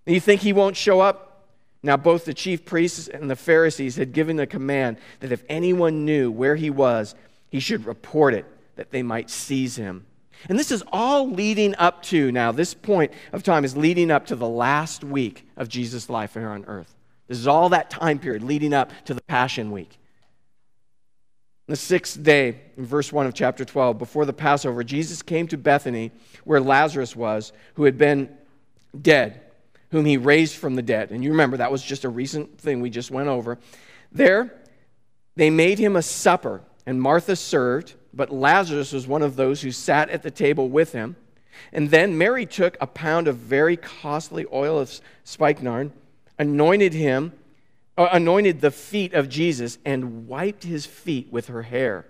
And 0.08 0.16
you 0.16 0.20
think 0.20 0.42
he 0.42 0.52
won't 0.52 0.76
show 0.76 1.00
up? 1.00 1.46
Now, 1.84 1.96
both 1.96 2.26
the 2.26 2.34
chief 2.34 2.66
priests 2.66 3.08
and 3.08 3.30
the 3.30 3.36
Pharisees 3.36 3.98
had 3.98 4.14
given 4.14 4.36
the 4.36 4.48
command 4.48 4.98
that 5.20 5.32
if 5.32 5.44
anyone 5.48 6.06
knew 6.06 6.32
where 6.32 6.56
he 6.56 6.72
was, 6.72 7.14
he 7.50 7.60
should 7.60 7.86
report 7.86 8.34
it, 8.34 8.48
that 8.78 8.90
they 8.90 9.04
might 9.04 9.30
seize 9.30 9.76
him. 9.76 10.08
And 10.50 10.60
this 10.60 10.72
is 10.72 10.84
all 10.92 11.30
leading 11.30 11.76
up 11.76 12.04
to, 12.04 12.32
now, 12.32 12.52
this 12.52 12.74
point 12.74 13.12
of 13.34 13.44
time 13.44 13.66
is 13.66 13.76
leading 13.76 14.12
up 14.12 14.28
to 14.28 14.36
the 14.36 14.48
last 14.48 15.04
week 15.04 15.48
of 15.58 15.70
Jesus' 15.70 16.10
life 16.10 16.34
here 16.34 16.50
on 16.50 16.66
earth. 16.66 16.96
This 17.28 17.40
is 17.40 17.48
all 17.48 17.70
that 17.70 17.90
time 17.90 18.20
period 18.20 18.44
leading 18.44 18.74
up 18.74 18.92
to 19.06 19.14
the 19.14 19.22
Passion 19.22 19.72
Week. 19.72 19.98
The 21.68 21.76
sixth 21.76 22.22
day, 22.22 22.62
in 22.78 22.86
verse 22.86 23.12
1 23.12 23.26
of 23.26 23.34
chapter 23.34 23.66
12, 23.66 23.98
before 23.98 24.26
the 24.26 24.34
Passover, 24.34 24.84
Jesus 24.84 25.24
came 25.24 25.48
to 25.48 25.58
Bethany, 25.58 26.12
where 26.44 26.62
Lazarus 26.62 27.16
was, 27.16 27.52
who 27.74 27.86
had 27.86 27.98
been 27.98 28.30
dead 29.02 29.42
whom 29.96 30.06
he 30.06 30.18
raised 30.18 30.56
from 30.56 30.76
the 30.76 30.82
dead. 30.82 31.12
And 31.12 31.24
you 31.24 31.32
remember 31.32 31.58
that 31.58 31.72
was 31.72 31.82
just 31.82 32.04
a 32.04 32.10
recent 32.10 32.60
thing 32.60 32.82
we 32.82 32.90
just 32.90 33.12
went 33.12 33.30
over. 33.30 33.58
There, 34.12 34.54
they 35.36 35.50
made 35.50 35.80
him 35.80 35.96
a 35.96 36.02
supper, 36.02 36.62
and 36.86 37.02
Martha 37.02 37.36
served, 37.36 37.94
but 38.16 38.32
Lazarus 38.32 38.92
was 38.92 39.08
one 39.08 39.22
of 39.22 39.36
those 39.36 39.62
who 39.62 39.72
sat 39.72 40.10
at 40.10 40.24
the 40.24 40.32
table 40.32 40.70
with 40.70 40.94
him. 40.94 41.16
And 41.72 41.90
then 41.90 42.18
Mary 42.18 42.46
took 42.46 42.78
a 42.80 42.88
pound 42.88 43.28
of 43.28 43.38
very 43.38 43.78
costly 43.78 44.46
oil 44.52 44.80
of 44.80 45.00
spikenard, 45.24 45.92
anointed 46.38 46.94
him, 46.94 47.34
uh, 47.98 48.10
anointed 48.12 48.62
the 48.62 48.72
feet 48.72 49.14
of 49.14 49.30
Jesus, 49.30 49.78
and 49.86 50.28
wiped 50.28 50.64
his 50.64 50.86
feet 50.86 51.32
with 51.32 51.48
her 51.48 51.64
hair. 51.64 52.06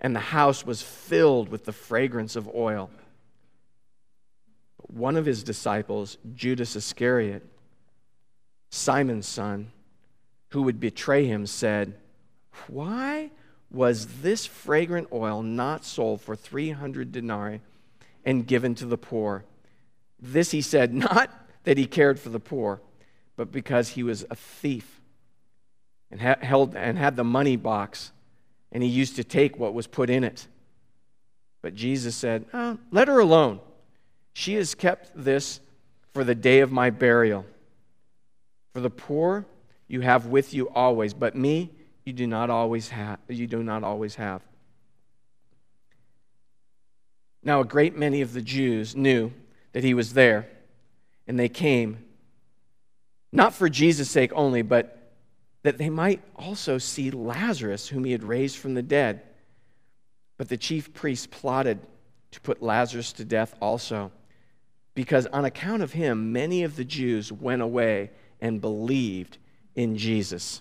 And 0.00 0.14
the 0.14 0.20
house 0.20 0.64
was 0.64 0.82
filled 0.82 1.48
with 1.48 1.64
the 1.64 1.72
fragrance 1.72 2.34
of 2.36 2.48
oil 2.54 2.90
one 4.92 5.16
of 5.16 5.24
his 5.24 5.42
disciples, 5.42 6.18
Judas 6.34 6.76
Iscariot, 6.76 7.44
Simon's 8.70 9.26
son, 9.26 9.70
who 10.48 10.62
would 10.62 10.80
betray 10.80 11.26
him, 11.26 11.46
said, 11.46 11.94
Why 12.66 13.30
was 13.70 14.06
this 14.22 14.46
fragrant 14.46 15.08
oil 15.12 15.42
not 15.42 15.84
sold 15.84 16.20
for 16.20 16.34
300 16.34 17.12
denarii 17.12 17.60
and 18.24 18.46
given 18.46 18.74
to 18.76 18.86
the 18.86 18.98
poor? 18.98 19.44
This 20.20 20.50
he 20.50 20.60
said, 20.60 20.92
not 21.12 21.30
that 21.64 21.78
he 21.78 21.86
cared 21.86 22.18
for 22.18 22.30
the 22.30 22.40
poor, 22.40 22.80
but 23.36 23.52
because 23.52 23.90
he 23.90 24.02
was 24.02 24.24
a 24.30 24.36
thief 24.36 25.00
and, 26.10 26.20
held, 26.20 26.74
and 26.74 26.98
had 26.98 27.16
the 27.16 27.24
money 27.24 27.56
box, 27.56 28.12
and 28.72 28.82
he 28.82 28.88
used 28.88 29.16
to 29.16 29.24
take 29.24 29.58
what 29.58 29.74
was 29.74 29.86
put 29.86 30.10
in 30.10 30.24
it. 30.24 30.46
But 31.62 31.74
Jesus 31.74 32.16
said, 32.16 32.46
oh, 32.52 32.78
Let 32.90 33.08
her 33.08 33.18
alone. 33.18 33.60
She 34.32 34.54
has 34.54 34.74
kept 34.74 35.10
this 35.14 35.60
for 36.12 36.24
the 36.24 36.34
day 36.34 36.60
of 36.60 36.72
my 36.72 36.90
burial. 36.90 37.44
For 38.72 38.80
the 38.80 38.90
poor 38.90 39.46
you 39.88 40.00
have 40.00 40.26
with 40.26 40.54
you 40.54 40.68
always, 40.70 41.14
but 41.14 41.36
me 41.36 41.70
you 42.10 42.14
do 42.14 42.26
not 42.26 42.50
always 42.50 42.88
have. 42.88 43.20
You 43.28 43.46
do 43.46 43.62
not 43.62 43.84
always 43.84 44.16
have. 44.16 44.42
Now, 47.44 47.60
a 47.60 47.64
great 47.64 47.96
many 47.96 48.20
of 48.20 48.32
the 48.32 48.42
Jews 48.42 48.96
knew 48.96 49.30
that 49.72 49.84
he 49.84 49.94
was 49.94 50.12
there, 50.14 50.48
and 51.28 51.38
they 51.38 51.48
came, 51.48 52.04
not 53.30 53.54
for 53.54 53.68
Jesus' 53.68 54.10
sake 54.10 54.32
only, 54.34 54.62
but 54.62 55.12
that 55.62 55.78
they 55.78 55.88
might 55.88 56.20
also 56.34 56.78
see 56.78 57.12
Lazarus, 57.12 57.86
whom 57.86 58.02
he 58.02 58.10
had 58.10 58.24
raised 58.24 58.56
from 58.56 58.74
the 58.74 58.82
dead. 58.82 59.22
But 60.36 60.48
the 60.48 60.56
chief 60.56 60.92
priests 60.92 61.28
plotted 61.28 61.78
to 62.32 62.40
put 62.40 62.60
Lazarus 62.60 63.12
to 63.12 63.24
death 63.24 63.54
also, 63.62 64.10
because 64.94 65.26
on 65.26 65.44
account 65.44 65.84
of 65.84 65.92
him, 65.92 66.32
many 66.32 66.64
of 66.64 66.74
the 66.74 66.84
Jews 66.84 67.30
went 67.30 67.62
away 67.62 68.10
and 68.40 68.60
believed 68.60 69.38
in 69.76 69.96
Jesus. 69.96 70.60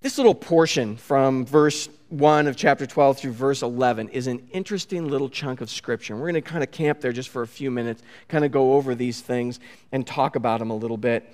This 0.00 0.16
little 0.16 0.34
portion 0.34 0.96
from 0.96 1.44
verse 1.44 1.88
1 2.10 2.46
of 2.46 2.56
chapter 2.56 2.86
12 2.86 3.18
through 3.18 3.32
verse 3.32 3.62
11 3.62 4.10
is 4.10 4.28
an 4.28 4.48
interesting 4.52 5.08
little 5.08 5.28
chunk 5.28 5.60
of 5.60 5.68
scripture. 5.68 6.14
We're 6.14 6.30
going 6.30 6.34
to 6.34 6.40
kind 6.40 6.62
of 6.62 6.70
camp 6.70 7.00
there 7.00 7.10
just 7.10 7.30
for 7.30 7.42
a 7.42 7.48
few 7.48 7.68
minutes, 7.68 8.02
kind 8.28 8.44
of 8.44 8.52
go 8.52 8.74
over 8.74 8.94
these 8.94 9.20
things 9.20 9.58
and 9.90 10.06
talk 10.06 10.36
about 10.36 10.60
them 10.60 10.70
a 10.70 10.76
little 10.76 10.96
bit, 10.96 11.28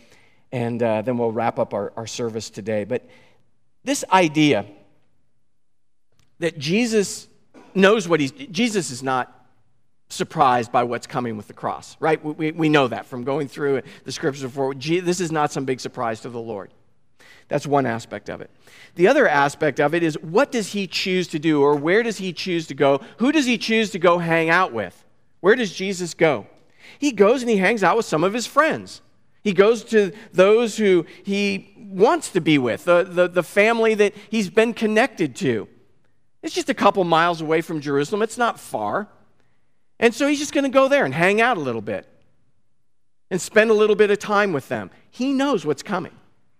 and 0.51 0.83
uh, 0.83 1.03
then 1.03 1.19
we'll 1.19 1.31
wrap 1.31 1.59
up 1.59 1.75
our, 1.75 1.93
our 1.95 2.07
service 2.07 2.49
today. 2.49 2.85
But 2.85 3.07
this 3.85 4.03
idea 4.11 4.65
that 6.39 6.59
Jesus 6.59 7.29
knows 7.75 8.09
what 8.09 8.19
he's, 8.19 8.33
Jesus 8.33 8.91
is 8.91 9.03
not 9.03 9.47
surprised 10.09 10.73
by 10.73 10.85
what's 10.85 11.07
coming 11.07 11.37
with 11.37 11.49
the 11.49 11.53
cross, 11.53 11.99
right? 12.01 12.23
We, 12.25 12.53
we 12.53 12.71
know 12.71 12.89
that 12.89 13.05
from 13.05 13.25
going 13.25 13.47
through 13.47 13.83
the 14.05 14.13
scriptures 14.13 14.43
before. 14.43 14.75
This 14.75 15.21
is 15.21 15.31
not 15.31 15.53
some 15.53 15.67
big 15.67 15.81
surprise 15.81 16.21
to 16.23 16.31
the 16.31 16.41
Lord. 16.41 16.71
That's 17.55 17.69
one 17.69 17.87
aspect 17.87 18.31
of 18.31 18.41
it. 18.41 18.51
The 18.97 19.07
other 19.07 19.29
aspect 19.29 19.79
of 19.79 19.95
it 19.95 20.03
is 20.03 20.19
what 20.21 20.51
does 20.51 20.73
he 20.73 20.89
choose 20.89 21.29
to 21.29 21.39
do 21.39 21.63
or 21.63 21.77
where 21.77 22.03
does 22.03 22.19
he 22.19 22.33
choose 22.33 22.67
to 22.67 22.75
go? 22.75 23.01
Who 23.19 23.31
does 23.31 23.47
he 23.47 23.59
choose 23.59 23.91
to 23.91 24.01
go 24.01 24.19
hang 24.19 24.51
out 24.51 24.73
with? 24.73 25.05
Where 25.39 25.55
does 25.55 25.73
Jesus 25.73 26.15
go? 26.15 26.49
He 26.99 27.13
goes 27.13 27.43
and 27.43 27.49
he 27.49 27.59
hangs 27.59 27.85
out 27.85 27.97
with 27.97 28.07
some 28.07 28.25
of 28.25 28.33
his 28.33 28.45
friends. 28.45 29.03
He 29.45 29.53
goes 29.53 29.85
to 29.85 30.11
those 30.33 30.77
who 30.77 31.07
he 31.23 31.73
wants 31.79 32.31
to 32.31 32.41
be 32.41 32.59
with, 32.59 32.87
the, 32.87 33.05
the, 33.05 33.29
the 33.29 33.45
family 33.45 33.95
that 33.95 34.15
he's 34.31 34.51
been 34.51 34.75
connected 34.75 35.37
to. 35.37 35.69
It's 36.43 36.57
just 36.57 36.71
a 36.71 36.75
couple 36.75 37.05
miles 37.05 37.41
away 37.41 37.61
from 37.61 37.81
Jerusalem, 37.81 38.23
it's 38.23 38.37
not 38.37 38.59
far. 38.59 39.07
And 40.01 40.13
so 40.13 40.27
he's 40.27 40.41
just 40.41 40.53
going 40.53 40.65
to 40.65 40.71
go 40.71 40.89
there 40.89 41.05
and 41.05 41.15
hang 41.15 41.41
out 41.41 41.57
a 41.57 41.61
little 41.61 41.83
bit 41.83 42.09
and 43.31 43.41
spend 43.41 43.71
a 43.71 43.75
little 43.75 43.95
bit 43.95 44.11
of 44.11 44.19
time 44.19 44.53
with 44.53 44.67
them. 44.67 44.91
He 45.09 45.33
knows 45.33 45.65
what's 45.65 45.85
coming. 45.85 46.17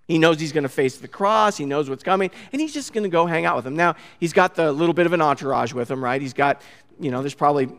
He 0.07 0.19
knows 0.19 0.39
he's 0.39 0.53
going 0.53 0.65
to 0.65 0.69
face 0.69 0.99
the 0.99 1.09
cross. 1.09 1.57
He 1.57 1.65
knows 1.65 1.89
what's 1.89 2.03
coming. 2.03 2.31
And 2.53 2.61
he's 2.61 2.75
just 2.75 2.93
going 2.93 3.05
to 3.05 3.11
go 3.11 3.27
hang 3.27 3.47
out 3.47 3.57
with 3.57 3.65
them. 3.65 3.77
Now, 3.77 3.97
he's 4.21 4.33
got 4.33 4.55
the 4.55 4.71
little 4.71 4.95
bit 4.95 5.07
of 5.07 5.13
an 5.13 5.23
entourage 5.23 5.73
with 5.73 5.91
him, 5.91 6.05
right? 6.05 6.21
He's 6.21 6.35
got, 6.35 6.61
you 7.01 7.11
know, 7.11 7.21
there's 7.21 7.35
probably 7.35 7.71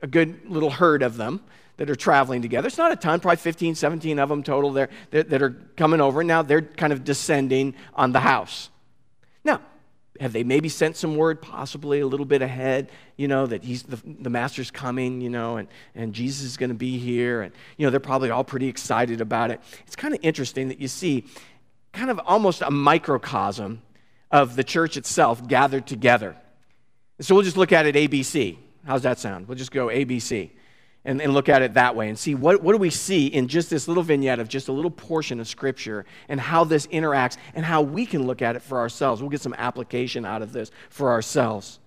a 0.00 0.06
good 0.06 0.48
little 0.48 0.70
herd 0.70 1.02
of 1.02 1.16
them 1.16 1.42
that 1.78 1.90
are 1.90 1.96
traveling 1.96 2.42
together. 2.42 2.68
It's 2.68 2.78
not 2.78 2.92
a 2.92 2.96
ton, 2.96 3.18
probably 3.20 3.38
15, 3.38 3.74
17 3.74 4.18
of 4.18 4.28
them 4.28 4.42
total 4.42 4.72
there 4.72 4.88
that, 5.10 5.30
that 5.30 5.42
are 5.42 5.50
coming 5.76 6.00
over. 6.00 6.22
Now 6.22 6.42
they're 6.42 6.62
kind 6.62 6.92
of 6.92 7.02
descending 7.02 7.74
on 7.94 8.12
the 8.12 8.20
house. 8.20 8.70
Now, 9.42 9.60
have 10.22 10.32
they 10.32 10.44
maybe 10.44 10.68
sent 10.68 10.96
some 10.96 11.16
word, 11.16 11.42
possibly 11.42 12.00
a 12.00 12.06
little 12.06 12.24
bit 12.24 12.42
ahead, 12.42 12.90
you 13.16 13.28
know, 13.28 13.44
that 13.46 13.64
he's 13.64 13.82
the, 13.82 14.00
the 14.20 14.30
master's 14.30 14.70
coming, 14.70 15.20
you 15.20 15.28
know, 15.28 15.56
and, 15.56 15.68
and 15.94 16.14
Jesus 16.14 16.42
is 16.42 16.56
going 16.56 16.70
to 16.70 16.76
be 16.76 16.98
here. 16.98 17.42
And, 17.42 17.52
you 17.76 17.86
know, 17.86 17.90
they're 17.90 18.00
probably 18.00 18.30
all 18.30 18.44
pretty 18.44 18.68
excited 18.68 19.20
about 19.20 19.50
it. 19.50 19.60
It's 19.86 19.96
kind 19.96 20.14
of 20.14 20.20
interesting 20.22 20.68
that 20.68 20.80
you 20.80 20.88
see 20.88 21.24
kind 21.92 22.10
of 22.10 22.20
almost 22.20 22.62
a 22.62 22.70
microcosm 22.70 23.82
of 24.30 24.56
the 24.56 24.64
church 24.64 24.96
itself 24.96 25.46
gathered 25.46 25.86
together. 25.86 26.36
So 27.20 27.34
we'll 27.34 27.44
just 27.44 27.56
look 27.56 27.72
at 27.72 27.86
it 27.86 27.94
ABC. 27.94 28.56
How's 28.86 29.02
that 29.02 29.18
sound? 29.18 29.48
We'll 29.48 29.58
just 29.58 29.72
go 29.72 29.88
ABC 29.88 30.50
and, 31.04 31.20
and 31.20 31.34
look 31.34 31.48
at 31.48 31.62
it 31.62 31.74
that 31.74 31.96
way 31.96 32.08
and 32.08 32.18
see 32.18 32.34
what, 32.34 32.62
what 32.62 32.72
do 32.72 32.78
we 32.78 32.90
see 32.90 33.26
in 33.26 33.48
just 33.48 33.70
this 33.70 33.88
little 33.88 34.02
vignette 34.02 34.38
of 34.38 34.48
just 34.48 34.68
a 34.68 34.72
little 34.72 34.90
portion 34.90 35.40
of 35.40 35.48
Scripture 35.48 36.04
and 36.28 36.40
how 36.40 36.64
this 36.64 36.86
interacts 36.88 37.36
and 37.54 37.64
how 37.64 37.82
we 37.82 38.06
can 38.06 38.26
look 38.26 38.42
at 38.42 38.56
it 38.56 38.62
for 38.62 38.78
ourselves. 38.78 39.20
We'll 39.20 39.30
get 39.30 39.40
some 39.40 39.54
application 39.54 40.24
out 40.24 40.42
of 40.42 40.52
this 40.52 40.70
for 40.90 41.10
ourselves. 41.10 41.80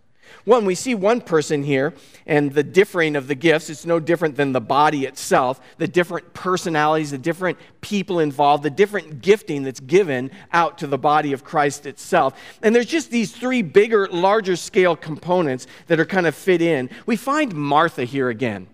One, 0.43 0.65
we 0.65 0.75
see 0.75 0.95
one 0.95 1.21
person 1.21 1.63
here 1.63 1.93
and 2.25 2.51
the 2.51 2.63
differing 2.63 3.15
of 3.15 3.27
the 3.27 3.35
gifts. 3.35 3.69
It's 3.69 3.85
no 3.85 3.99
different 3.99 4.35
than 4.35 4.51
the 4.51 4.61
body 4.61 5.05
itself, 5.05 5.61
the 5.77 5.87
different 5.87 6.33
personalities, 6.33 7.11
the 7.11 7.17
different 7.17 7.57
people 7.81 8.19
involved, 8.19 8.63
the 8.63 8.71
different 8.71 9.21
gifting 9.21 9.63
that's 9.63 9.79
given 9.79 10.31
out 10.51 10.79
to 10.79 10.87
the 10.87 10.97
body 10.97 11.33
of 11.33 11.43
Christ 11.43 11.85
itself. 11.85 12.39
And 12.63 12.75
there's 12.75 12.85
just 12.87 13.11
these 13.11 13.31
three 13.31 13.61
bigger, 13.61 14.07
larger 14.07 14.55
scale 14.55 14.95
components 14.95 15.67
that 15.87 15.99
are 15.99 16.05
kind 16.05 16.27
of 16.27 16.35
fit 16.35 16.61
in. 16.61 16.89
We 17.05 17.15
find 17.15 17.53
Martha 17.53 18.03
here 18.03 18.29
again. 18.29 18.67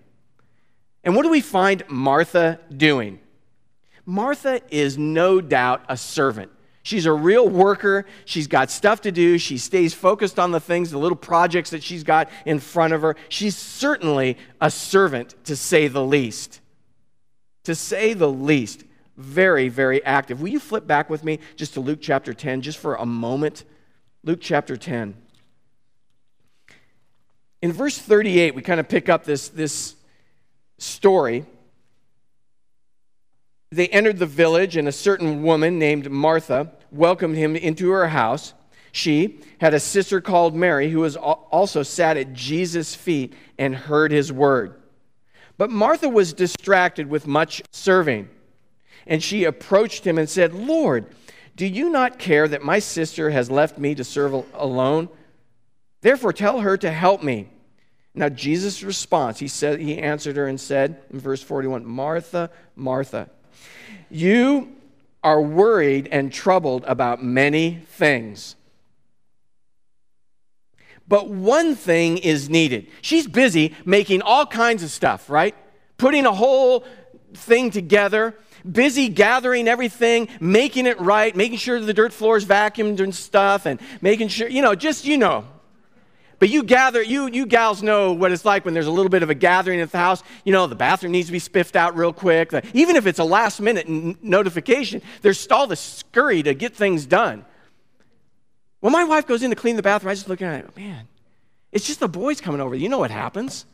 And 1.04 1.16
what 1.16 1.24
do 1.24 1.30
we 1.30 1.42
find 1.42 1.84
Martha 1.88 2.60
doing? 2.76 3.20
Martha 4.06 4.62
is 4.70 4.98
no 4.98 5.42
doubt 5.42 5.84
a 5.88 5.98
servant. 5.98 6.52
She's 6.84 7.06
a 7.06 7.14
real 7.14 7.48
worker. 7.48 8.06
She's 8.26 8.48
got 8.48 8.72
stuff 8.72 9.02
to 9.02 9.12
do. 9.12 9.38
She 9.38 9.58
stays 9.58 9.94
focused 9.94 10.40
on 10.40 10.52
the 10.52 10.60
things, 10.60 10.90
the 10.90 10.98
little 10.98 11.16
projects 11.16 11.70
that 11.72 11.84
she's 11.84 12.04
got 12.04 12.30
in 12.46 12.60
front 12.60 12.94
of 12.94 13.02
her. 13.02 13.16
She's 13.30 13.56
certainly 13.56 14.38
a 14.60 14.72
servant, 14.72 15.36
to 15.46 15.56
say 15.56 15.88
the 15.88 16.04
least. 16.04 16.60
To 17.66 17.76
say 17.76 18.14
the 18.14 18.32
least. 18.32 18.84
Very, 19.16 19.70
very 19.70 20.04
active. 20.04 20.42
Will 20.42 20.50
you 20.50 20.60
flip 20.60 20.88
back 20.88 21.10
with 21.10 21.24
me 21.24 21.40
just 21.56 21.76
to 21.76 21.82
Luke 21.82 22.00
chapter 22.02 22.34
10, 22.34 22.62
just 22.62 22.80
for 22.80 22.96
a 22.96 23.06
moment? 23.06 23.64
Luke 24.24 24.40
chapter 24.42 24.76
10. 24.76 25.16
In 27.62 27.72
verse 27.72 28.00
38, 28.00 28.56
we 28.56 28.64
kind 28.64 28.80
of 28.80 28.90
pick 28.90 29.08
up 29.08 29.24
this, 29.24 29.50
this 29.50 29.96
story, 30.82 31.46
they 33.72 33.88
entered 33.88 34.20
the 34.20 34.26
village, 34.26 34.76
and 34.76 34.88
a 34.88 34.92
certain 34.92 35.44
woman 35.44 35.80
named 35.80 36.12
Martha 36.12 36.72
welcomed 36.92 37.38
him 37.38 37.56
into 37.56 37.90
her 37.92 38.08
house. 38.08 38.54
She 38.92 39.40
had 39.60 39.74
a 39.74 39.80
sister 39.80 40.20
called 40.20 40.56
Mary 40.56 40.90
who 40.90 41.00
was 41.00 41.16
also 41.16 41.84
sat 41.84 42.18
at 42.18 42.34
Jesus' 42.34 42.94
feet 42.96 43.34
and 43.58 43.74
heard 43.74 44.12
his 44.12 44.34
word. 44.34 44.82
But 45.58 45.70
Martha 45.70 46.10
was 46.10 46.34
distracted 46.34 47.08
with 47.08 47.28
much 47.28 47.62
serving. 47.72 48.28
And 49.08 49.24
she 49.24 49.46
approached 49.46 50.06
him 50.06 50.18
and 50.18 50.30
said, 50.30 50.54
Lord, 50.54 51.06
do 51.56 51.66
you 51.66 51.90
not 51.90 52.20
care 52.20 52.48
that 52.48 52.64
my 52.64 52.80
sister 52.80 53.30
has 53.30 53.52
left 53.52 53.78
me 53.78 53.96
to 53.96 54.04
serve 54.04 54.46
alone? 54.54 55.08
Therefore, 56.02 56.34
tell 56.34 56.62
her 56.62 56.76
to 56.78 56.92
help 56.92 57.24
me. 57.24 57.51
Now, 58.14 58.30
Jesus' 58.30 58.84
response, 58.84 59.40
he 59.40 59.48
said, 59.48 59.80
he 59.80 59.98
answered 59.98 60.36
her 60.36 60.48
and 60.48 60.60
said 60.60 61.02
in 61.12 61.20
verse 61.20 61.42
41, 61.42 61.86
Martha, 61.86 62.50
Martha, 62.76 63.30
you 64.10 64.76
are 65.24 65.42
worried 65.42 66.10
and 66.12 66.32
troubled 66.32 66.84
about 66.86 67.24
many 67.24 67.84
things. 67.88 68.56
But 71.08 71.30
one 71.30 71.76
thing 71.76 72.18
is 72.18 72.50
needed. 72.50 72.88
She's 73.02 73.28
busy 73.28 73.76
making 73.86 74.22
all 74.22 74.46
kinds 74.46 74.84
of 74.84 74.92
stuff, 74.92 75.30
right? 75.30 75.56
Putting 75.98 76.26
a 76.26 76.34
whole 76.34 76.86
thing 77.34 77.72
together, 77.72 78.36
busy 78.70 79.10
gathering 79.10 79.68
everything, 79.68 80.28
making 80.40 80.86
it 80.86 81.00
right, 81.00 81.36
making 81.36 81.58
sure 81.58 81.80
the 81.80 81.94
dirt 81.94 82.14
floor 82.14 82.38
is 82.38 82.46
vacuumed 82.46 83.00
and 83.00 83.14
stuff, 83.14 83.66
and 83.66 83.80
making 84.02 84.28
sure, 84.30 84.48
you 84.48 84.62
know, 84.62 84.76
just, 84.76 85.06
you 85.06 85.18
know, 85.18 85.46
but 86.42 86.50
you 86.50 86.64
gather, 86.64 87.04
you, 87.04 87.28
you 87.28 87.46
gals 87.46 87.84
know 87.84 88.14
what 88.14 88.32
it's 88.32 88.44
like 88.44 88.66
when 88.66 88.74
there's 88.74 88.88
a 88.88 88.92
little 88.92 89.12
bit 89.12 89.22
of 89.22 89.30
a 89.30 89.36
gathering 89.36 89.80
at 89.80 89.92
the 89.92 90.00
house. 90.00 90.24
You 90.44 90.52
know, 90.52 90.66
the 90.66 90.74
bathroom 90.74 91.12
needs 91.12 91.28
to 91.28 91.32
be 91.32 91.38
spiffed 91.38 91.76
out 91.76 91.96
real 91.96 92.12
quick. 92.12 92.52
Even 92.74 92.96
if 92.96 93.06
it's 93.06 93.20
a 93.20 93.24
last 93.24 93.62
minute 93.62 93.86
n- 93.88 94.18
notification, 94.24 95.04
there's 95.22 95.48
all 95.52 95.68
the 95.68 95.76
scurry 95.76 96.42
to 96.42 96.56
get 96.56 96.76
things 96.76 97.06
done. 97.06 97.46
When 98.80 98.92
my 98.92 99.04
wife 99.04 99.28
goes 99.28 99.44
in 99.44 99.52
to 99.52 99.56
clean 99.56 99.76
the 99.76 99.84
bathroom, 99.84 100.10
I 100.10 100.16
just 100.16 100.28
look 100.30 100.42
at 100.42 100.66
it, 100.66 100.76
man, 100.76 101.08
it's 101.72 101.86
just 101.86 102.00
the 102.00 102.10
boys 102.10 102.42
coming 102.42 102.60
over. 102.60 102.74
You 102.74 102.90
know 102.90 102.98
what 102.98 103.12
happens. 103.12 103.68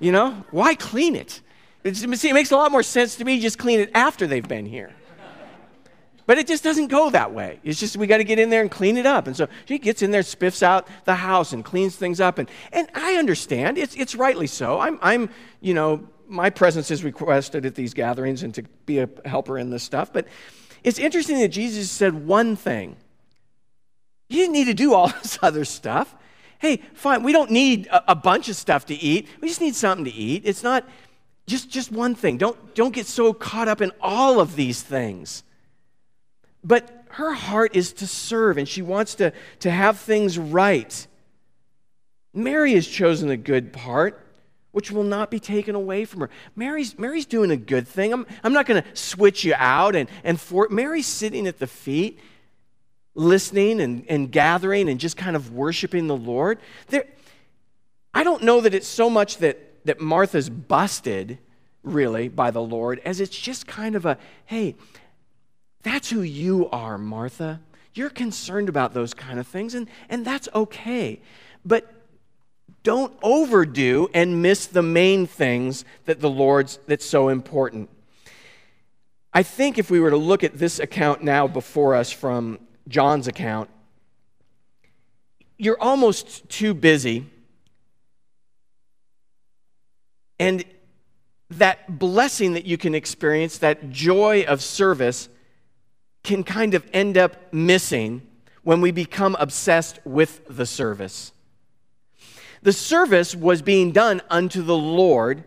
You 0.00 0.10
know, 0.10 0.44
why 0.50 0.74
clean 0.74 1.14
it? 1.14 1.40
It's, 1.84 2.00
see, 2.00 2.28
it 2.28 2.34
makes 2.34 2.50
a 2.50 2.56
lot 2.56 2.72
more 2.72 2.82
sense 2.82 3.14
to 3.14 3.24
me 3.24 3.38
just 3.38 3.56
clean 3.56 3.78
it 3.78 3.92
after 3.94 4.26
they've 4.26 4.48
been 4.48 4.66
here. 4.66 4.90
But 6.28 6.36
it 6.36 6.46
just 6.46 6.62
doesn't 6.62 6.88
go 6.88 7.08
that 7.08 7.32
way. 7.32 7.58
It's 7.64 7.80
just 7.80 7.96
we 7.96 8.06
got 8.06 8.18
to 8.18 8.24
get 8.24 8.38
in 8.38 8.50
there 8.50 8.60
and 8.60 8.70
clean 8.70 8.98
it 8.98 9.06
up. 9.06 9.28
And 9.28 9.34
so 9.34 9.48
she 9.64 9.78
gets 9.78 10.02
in 10.02 10.10
there, 10.10 10.20
spiffs 10.20 10.62
out 10.62 10.86
the 11.06 11.14
house 11.14 11.54
and 11.54 11.64
cleans 11.64 11.96
things 11.96 12.20
up. 12.20 12.36
And, 12.36 12.50
and 12.70 12.86
I 12.94 13.14
understand. 13.14 13.78
It's, 13.78 13.96
it's 13.96 14.14
rightly 14.14 14.46
so. 14.46 14.78
I'm, 14.78 14.98
I'm, 15.00 15.30
you 15.62 15.72
know, 15.72 16.06
my 16.26 16.50
presence 16.50 16.90
is 16.90 17.02
requested 17.02 17.64
at 17.64 17.74
these 17.74 17.94
gatherings 17.94 18.42
and 18.42 18.54
to 18.56 18.62
be 18.84 18.98
a 18.98 19.08
helper 19.24 19.56
in 19.56 19.70
this 19.70 19.82
stuff. 19.82 20.12
But 20.12 20.28
it's 20.84 20.98
interesting 20.98 21.38
that 21.38 21.48
Jesus 21.48 21.90
said 21.90 22.12
one 22.26 22.56
thing. 22.56 22.96
You 24.28 24.36
didn't 24.36 24.52
need 24.52 24.66
to 24.66 24.74
do 24.74 24.92
all 24.92 25.08
this 25.22 25.38
other 25.40 25.64
stuff. 25.64 26.14
Hey, 26.58 26.82
fine, 26.92 27.22
we 27.22 27.32
don't 27.32 27.50
need 27.50 27.86
a, 27.86 28.12
a 28.12 28.14
bunch 28.14 28.50
of 28.50 28.56
stuff 28.56 28.84
to 28.86 28.94
eat. 28.94 29.28
We 29.40 29.48
just 29.48 29.62
need 29.62 29.74
something 29.74 30.04
to 30.04 30.12
eat. 30.12 30.42
It's 30.44 30.62
not 30.62 30.86
just, 31.46 31.70
just 31.70 31.90
one 31.90 32.14
thing. 32.14 32.36
Don't, 32.36 32.74
don't 32.74 32.92
get 32.92 33.06
so 33.06 33.32
caught 33.32 33.66
up 33.66 33.80
in 33.80 33.92
all 34.02 34.40
of 34.40 34.56
these 34.56 34.82
things. 34.82 35.42
But 36.64 37.04
her 37.10 37.32
heart 37.32 37.74
is 37.74 37.92
to 37.94 38.06
serve 38.06 38.58
and 38.58 38.68
she 38.68 38.82
wants 38.82 39.14
to, 39.16 39.32
to 39.60 39.70
have 39.70 39.98
things 39.98 40.38
right. 40.38 41.06
Mary 42.34 42.74
has 42.74 42.86
chosen 42.86 43.30
a 43.30 43.36
good 43.36 43.72
part, 43.72 44.24
which 44.72 44.90
will 44.90 45.04
not 45.04 45.30
be 45.30 45.40
taken 45.40 45.74
away 45.74 46.04
from 46.04 46.20
her. 46.20 46.30
Mary's, 46.54 46.98
Mary's 46.98 47.26
doing 47.26 47.50
a 47.50 47.56
good 47.56 47.88
thing. 47.88 48.12
I'm, 48.12 48.26
I'm 48.44 48.52
not 48.52 48.66
going 48.66 48.82
to 48.82 48.96
switch 48.96 49.44
you 49.44 49.54
out. 49.56 49.96
And, 49.96 50.08
and 50.22 50.40
for, 50.40 50.68
Mary's 50.70 51.06
sitting 51.06 51.46
at 51.46 51.58
the 51.58 51.66
feet, 51.66 52.20
listening 53.14 53.80
and, 53.80 54.04
and 54.08 54.30
gathering 54.30 54.88
and 54.88 55.00
just 55.00 55.16
kind 55.16 55.34
of 55.34 55.52
worshiping 55.52 56.06
the 56.06 56.16
Lord. 56.16 56.58
There, 56.88 57.06
I 58.14 58.22
don't 58.22 58.42
know 58.42 58.60
that 58.60 58.74
it's 58.74 58.86
so 58.86 59.10
much 59.10 59.38
that, 59.38 59.84
that 59.86 60.00
Martha's 60.00 60.48
busted, 60.48 61.38
really, 61.82 62.28
by 62.28 62.50
the 62.50 62.62
Lord, 62.62 63.00
as 63.04 63.20
it's 63.20 63.36
just 63.36 63.66
kind 63.66 63.96
of 63.96 64.06
a, 64.06 64.18
hey, 64.46 64.76
that's 65.82 66.10
who 66.10 66.22
you 66.22 66.68
are, 66.70 66.98
Martha. 66.98 67.60
You're 67.94 68.10
concerned 68.10 68.68
about 68.68 68.94
those 68.94 69.14
kind 69.14 69.38
of 69.38 69.46
things, 69.46 69.74
and, 69.74 69.88
and 70.08 70.24
that's 70.24 70.48
okay. 70.54 71.20
But 71.64 71.92
don't 72.82 73.12
overdo 73.22 74.08
and 74.14 74.40
miss 74.42 74.66
the 74.66 74.82
main 74.82 75.26
things 75.26 75.84
that 76.04 76.20
the 76.20 76.30
Lord's 76.30 76.78
that's 76.86 77.04
so 77.04 77.28
important. 77.28 77.90
I 79.32 79.42
think 79.42 79.78
if 79.78 79.90
we 79.90 80.00
were 80.00 80.10
to 80.10 80.16
look 80.16 80.42
at 80.42 80.58
this 80.58 80.78
account 80.78 81.22
now 81.22 81.46
before 81.46 81.94
us 81.94 82.10
from 82.10 82.58
John's 82.88 83.28
account, 83.28 83.68
you're 85.58 85.80
almost 85.80 86.48
too 86.48 86.72
busy. 86.72 87.26
And 90.38 90.64
that 91.50 91.98
blessing 91.98 92.54
that 92.54 92.64
you 92.64 92.78
can 92.78 92.94
experience, 92.94 93.58
that 93.58 93.90
joy 93.90 94.44
of 94.46 94.62
service, 94.62 95.28
can 96.28 96.44
kind 96.44 96.74
of 96.74 96.86
end 96.92 97.16
up 97.16 97.52
missing 97.54 98.20
when 98.62 98.82
we 98.82 98.90
become 98.90 99.34
obsessed 99.40 99.98
with 100.04 100.42
the 100.46 100.66
service. 100.66 101.32
The 102.60 102.72
service 102.72 103.34
was 103.34 103.62
being 103.62 103.92
done 103.92 104.20
unto 104.28 104.60
the 104.60 104.76
Lord 104.76 105.42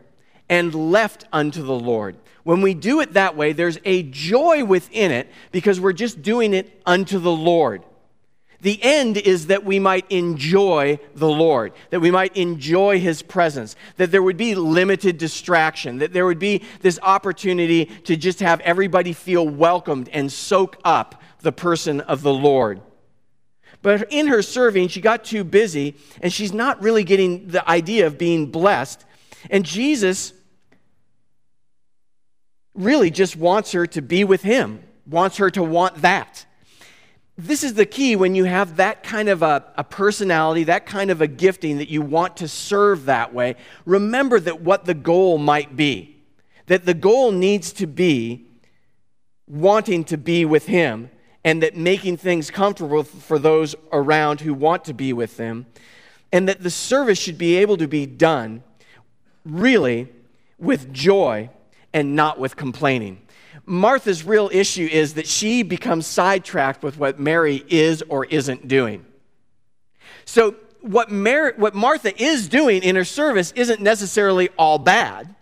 and 0.50 0.74
left 0.91 1.26
unto 1.32 1.62
the 1.62 1.78
Lord. 1.78 2.15
When 2.44 2.63
we 2.63 2.74
do 2.74 3.00
it 3.00 3.13
that 3.13 3.38
way, 3.38 3.54
there's 3.54 3.78
a 3.86 4.02
joy 4.02 4.65
within 4.65 5.12
it 5.12 5.30
because 5.52 5.80
we're 5.80 5.94
just 5.94 6.24
doing 6.24 6.56
it 6.56 6.82
unto 6.84 7.20
the 7.20 7.32
Lord. 7.32 7.84
The 8.62 8.82
end 8.84 9.17
is 9.17 9.47
that 9.47 9.65
we 9.65 9.80
might 9.80 10.06
enjoy 10.12 11.00
the 11.15 11.28
Lord, 11.28 11.74
that 11.89 12.00
we 12.00 12.12
might 12.12 12.38
enjoy 12.38 13.00
His 13.00 13.24
presence, 13.24 13.76
that 13.97 14.12
there 14.12 14.21
would 14.21 14.38
be 14.38 14.54
limited 14.54 15.17
distraction, 15.17 15.97
that 15.97 16.13
there 16.13 16.28
would 16.28 16.38
be 16.38 16.62
this 16.82 17.00
opportunity 17.02 17.86
to 17.86 18.15
just 18.15 18.39
have 18.39 18.60
everybody 18.62 19.13
feel 19.13 19.47
welcomed 19.47 20.10
and 20.10 20.32
soak 20.32 20.78
up 20.84 21.24
the 21.39 21.52
person 21.52 22.02
of 22.02 22.21
the 22.21 22.34
Lord. 22.34 22.82
But 23.82 24.12
in 24.12 24.28
her 24.28 24.43
serving, 24.43 24.89
she 24.89 25.02
got 25.02 25.24
too 25.24 25.43
busy 25.43 25.95
and 26.21 26.32
she's 26.32 26.54
not 26.54 26.84
really 26.84 27.04
getting 27.04 27.47
the 27.47 27.67
idea 27.67 28.06
of 28.06 28.19
being 28.19 28.52
blessed. 28.52 29.04
And 29.50 29.65
Jesus 29.65 30.34
really 32.76 33.10
just 33.10 33.36
wants 33.36 33.71
her 33.71 33.88
to 33.88 34.04
be 34.04 34.24
with 34.24 34.43
Him, 34.43 34.84
wants 35.08 35.38
her 35.38 35.50
to 35.50 35.63
want 35.63 36.04
that 36.04 36.45
this 37.38 37.63
is 37.63 37.74
the 37.74 37.86
key 37.86 38.15
when 38.15 38.36
you 38.36 38.44
have 38.44 38.76
that 38.78 39.04
kind 39.04 39.30
of 39.30 39.41
a, 39.41 39.65
a, 39.78 39.84
personality, 39.84 40.65
that 40.65 40.86
kind 40.86 41.10
of 41.10 41.22
a 41.22 41.28
gifting 41.28 41.78
that 41.78 41.89
you 41.89 42.02
want 42.02 42.38
to 42.38 42.48
serve 42.48 43.06
that 43.06 43.34
way. 43.34 43.56
Remember 43.86 44.39
that 44.39 44.62
what 44.62 44.86
the 44.86 44.94
goal 44.94 45.38
might 45.38 45.76
be. 45.76 46.17
That 46.67 46.86
the 46.86 46.94
goal 46.94 47.32
needs 47.32 47.74
to 47.74 47.88
be 47.88 48.46
wanting 49.48 50.04
to 50.06 50.17
be 50.17 50.46
with 50.46 50.67
Him, 50.67 51.10
and 51.44 51.63
that 51.63 51.76
making 51.76 52.17
things 52.17 52.52
comfortable 52.52 53.04
for 53.04 53.39
those 53.39 53.76
around 53.91 54.41
who 54.41 54.54
want 54.54 54.86
to 54.86 54.94
be 54.94 55.12
with 55.12 55.38
them, 55.38 55.65
and 56.32 56.48
that 56.48 56.62
the 56.62 56.70
service 56.70 57.20
should 57.20 57.38
be 57.38 57.58
able 57.58 57.78
to 57.78 57.88
be 57.88 58.06
done 58.06 58.63
really 59.44 60.08
with 60.58 60.94
joy 60.94 61.50
and 61.94 62.15
not 62.15 62.39
with 62.39 62.56
complaining. 62.56 63.22
Martha's 63.65 64.24
real 64.24 64.50
issue 64.52 64.88
is 64.91 65.13
that 65.15 65.28
she 65.28 65.63
becomes 65.63 66.08
sidetracked 66.08 66.84
with 66.84 66.97
what 66.97 67.19
Mary 67.19 67.63
is 67.69 68.04
or 68.10 68.26
isn't 68.26 68.67
doing. 68.67 69.06
So, 70.26 70.56
what, 70.82 71.12
Mary, 71.12 71.54
what 71.58 71.76
Martha 71.76 72.19
is 72.21 72.50
doing 72.50 72.82
in 72.82 72.95
her 72.95 73.06
service 73.06 73.52
isn't 73.56 73.82
necessarily 73.82 74.50
all 74.58 74.80
bad. 74.80 75.36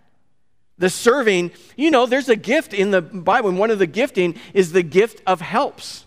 The 0.76 0.90
serving, 0.90 1.52
you 1.76 1.90
know, 1.90 2.06
there's 2.06 2.28
a 2.28 2.36
gift 2.36 2.74
in 2.74 2.90
the 2.90 3.00
Bible, 3.00 3.48
and 3.48 3.58
one 3.58 3.70
of 3.70 3.78
the 3.78 3.86
gifting 3.86 4.36
is 4.52 4.72
the 4.72 4.82
gift 4.82 5.22
of 5.26 5.40
helps. 5.40 6.04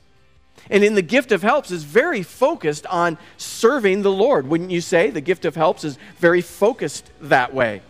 And 0.69 0.83
in 0.83 0.95
the 0.95 1.01
gift 1.01 1.31
of 1.31 1.41
helps 1.41 1.71
is 1.71 1.83
very 1.83 2.23
focused 2.23 2.85
on 2.87 3.17
serving 3.37 4.01
the 4.01 4.11
Lord. 4.11 4.47
Wouldn't 4.47 4.71
you 4.71 4.81
say? 4.81 5.09
The 5.09 5.21
gift 5.21 5.45
of 5.45 5.55
helps 5.55 5.83
is 5.83 5.97
very 6.19 6.41
focused 6.41 7.09
that 7.21 7.53
way. 7.53 7.81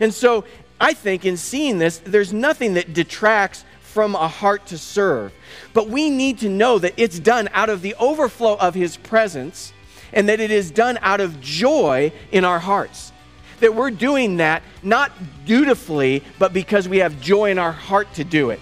And 0.00 0.14
so 0.14 0.44
I 0.80 0.94
think 0.94 1.24
in 1.24 1.36
seeing 1.36 1.78
this, 1.78 1.98
there's 1.98 2.32
nothing 2.32 2.74
that 2.74 2.92
detracts 2.92 3.64
from 3.92 4.14
a 4.14 4.28
heart 4.28 4.66
to 4.66 4.78
serve. 4.78 5.32
But 5.74 5.88
we 5.88 6.08
need 6.08 6.38
to 6.38 6.48
know 6.48 6.78
that 6.78 6.94
it's 6.96 7.18
done 7.18 7.48
out 7.52 7.68
of 7.68 7.82
the 7.82 7.94
overflow 7.96 8.56
of 8.56 8.74
His 8.74 8.96
presence 8.96 9.72
and 10.12 10.28
that 10.28 10.40
it 10.40 10.50
is 10.50 10.70
done 10.70 10.98
out 11.02 11.20
of 11.20 11.40
joy 11.40 12.12
in 12.30 12.44
our 12.44 12.58
hearts. 12.58 13.12
That 13.60 13.74
we're 13.74 13.90
doing 13.90 14.38
that 14.38 14.62
not 14.82 15.12
dutifully, 15.44 16.22
but 16.38 16.52
because 16.52 16.88
we 16.88 16.98
have 16.98 17.20
joy 17.20 17.50
in 17.50 17.58
our 17.58 17.72
heart 17.72 18.12
to 18.14 18.24
do 18.24 18.50
it. 18.50 18.60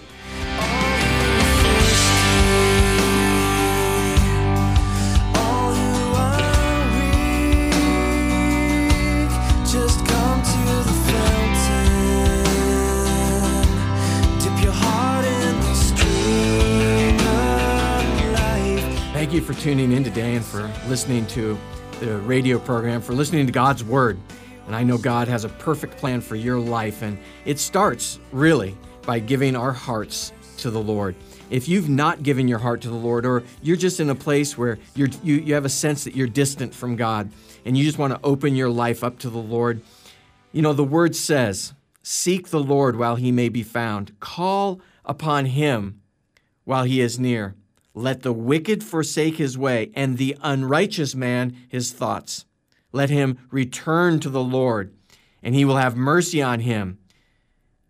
For 19.53 19.61
tuning 19.61 19.91
in 19.91 20.05
today 20.05 20.37
and 20.37 20.45
for 20.45 20.71
listening 20.87 21.27
to 21.27 21.59
the 21.99 22.19
radio 22.19 22.57
program, 22.57 23.01
for 23.01 23.15
listening 23.15 23.47
to 23.47 23.53
God's 23.53 23.83
Word. 23.83 24.17
And 24.69 24.77
I 24.77 24.85
know 24.85 24.97
God 24.97 25.27
has 25.27 25.43
a 25.43 25.49
perfect 25.49 25.97
plan 25.97 26.21
for 26.21 26.37
your 26.37 26.61
life, 26.61 27.03
and 27.03 27.19
it 27.45 27.59
starts 27.59 28.21
really 28.31 28.77
by 29.03 29.19
giving 29.19 29.57
our 29.57 29.73
hearts 29.73 30.33
to 30.59 30.71
the 30.71 30.81
Lord. 30.81 31.17
If 31.51 31.69
you've 31.69 31.89
not 31.89 32.23
given 32.23 32.47
your 32.47 32.61
heart 32.61 32.83
to 32.83 32.91
the 32.91 32.95
Lord, 32.95 33.27
or 33.27 33.43
you're 33.61 33.77
just 33.77 33.99
in 33.99 34.09
a 34.09 34.15
place 34.15 34.57
where 34.57 34.79
you're, 34.95 35.09
you, 35.25 35.35
you 35.35 35.55
have 35.55 35.65
a 35.65 35.69
sense 35.69 36.05
that 36.05 36.15
you're 36.15 36.29
distant 36.29 36.73
from 36.73 36.95
God, 36.95 37.29
and 37.65 37.77
you 37.77 37.83
just 37.83 37.99
want 37.99 38.13
to 38.13 38.21
open 38.23 38.55
your 38.55 38.71
life 38.71 39.03
up 39.03 39.19
to 39.19 39.31
the 39.31 39.39
Lord, 39.39 39.83
you 40.53 40.63
know, 40.63 40.73
the 40.73 40.85
Word 40.85 41.17
says, 41.17 41.75
Seek 42.05 42.51
the 42.51 42.63
Lord 42.63 42.95
while 42.95 43.17
he 43.17 43.33
may 43.33 43.49
be 43.49 43.65
found, 43.65 44.13
call 44.21 44.81
upon 45.05 45.47
him 45.47 46.01
while 46.63 46.85
he 46.85 47.01
is 47.01 47.19
near. 47.19 47.57
Let 47.95 48.23
the 48.23 48.33
wicked 48.33 48.85
forsake 48.85 49.37
his 49.37 49.59
way, 49.59 49.91
and 49.95 50.17
the 50.17 50.37
unrighteous 50.43 51.15
man 51.15 51.57
his 51.69 51.93
thoughts. 51.93 52.45
Let 52.93 53.11
him 53.11 53.39
return 53.51 54.21
to 54.21 54.29
the 54.29 54.43
Lord, 54.43 54.95
and 55.43 55.55
he 55.55 55.65
will 55.65 55.77
have 55.77 55.97
mercy 55.97 56.41
on 56.41 56.61
him, 56.61 56.99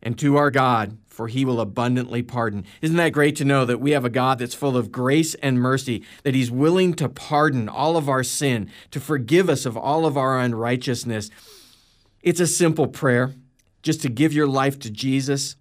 and 0.03 0.19
to 0.19 0.37
our 0.37 0.51
God, 0.51 0.97
for 1.07 1.29
he 1.29 1.45
will 1.45 1.61
abundantly 1.61 2.23
pardon. 2.23 2.65
Isn't 2.81 2.97
that 2.97 3.13
great 3.13 3.37
to 3.37 3.45
know 3.45 3.67
that 3.67 3.81
we 3.81 3.91
have 3.91 4.07
a 4.07 4.11
God 4.11 4.39
that's 4.39 4.55
full 4.55 4.77
of 4.77 4.91
grace 4.91 5.35
and 5.35 5.61
mercy, 5.61 6.03
that 6.23 6.35
he's 6.35 6.51
willing 6.51 6.95
to 6.95 7.09
pardon 7.09 7.69
all 7.69 7.99
of 7.99 8.09
our 8.09 8.23
sin, 8.23 8.71
to 8.91 9.01
forgive 9.01 9.51
us 9.51 9.67
of 9.67 9.77
all 9.77 10.07
of 10.07 10.17
our 10.17 10.41
unrighteousness? 10.41 11.31
It's 12.23 12.41
a 12.41 12.47
simple 12.47 12.87
prayer, 12.87 13.35
just 13.83 14.01
to 14.03 14.09
give 14.09 14.33
your 14.33 14.47
life 14.47 14.79
to 14.79 14.91
Jesus. 14.91 15.57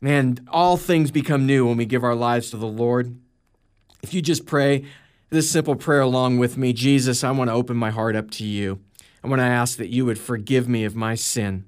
Man, 0.00 0.38
all 0.48 0.76
things 0.76 1.10
become 1.10 1.46
new 1.46 1.66
when 1.66 1.76
we 1.76 1.86
give 1.86 2.04
our 2.04 2.14
lives 2.14 2.50
to 2.50 2.56
the 2.56 2.66
Lord. 2.66 3.16
If 4.04 4.12
you 4.12 4.20
just 4.20 4.44
pray 4.44 4.84
this 5.30 5.50
simple 5.50 5.76
prayer 5.76 6.02
along 6.02 6.36
with 6.36 6.58
me 6.58 6.74
Jesus, 6.74 7.24
I 7.24 7.30
want 7.30 7.48
to 7.48 7.54
open 7.54 7.78
my 7.78 7.88
heart 7.88 8.14
up 8.14 8.30
to 8.32 8.44
you. 8.44 8.80
I 9.24 9.28
want 9.28 9.40
to 9.40 9.46
ask 9.46 9.78
that 9.78 9.88
you 9.88 10.04
would 10.04 10.18
forgive 10.18 10.68
me 10.68 10.84
of 10.84 10.94
my 10.94 11.14
sin, 11.14 11.64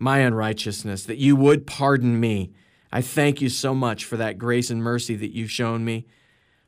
my 0.00 0.18
unrighteousness, 0.18 1.04
that 1.04 1.18
you 1.18 1.36
would 1.36 1.64
pardon 1.64 2.18
me. 2.18 2.50
I 2.90 3.02
thank 3.02 3.40
you 3.40 3.48
so 3.48 3.72
much 3.72 4.04
for 4.04 4.16
that 4.16 4.36
grace 4.36 4.68
and 4.68 4.82
mercy 4.82 5.14
that 5.14 5.32
you've 5.32 5.52
shown 5.52 5.84
me. 5.84 6.06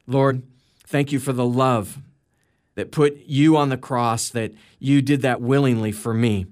Lord, 0.07 0.44
thank 0.87 1.11
you 1.11 1.18
for 1.18 1.33
the 1.33 1.44
love 1.44 1.98
that 2.76 2.92
put 2.92 3.16
you 3.26 3.57
on 3.57 3.70
the 3.70 3.76
cross, 3.76 4.28
that 4.28 4.52
you 4.78 5.02
did 5.02 5.22
that 5.22 5.40
willingly 5.40 5.90
for 5.90 6.14
me. 6.14 6.46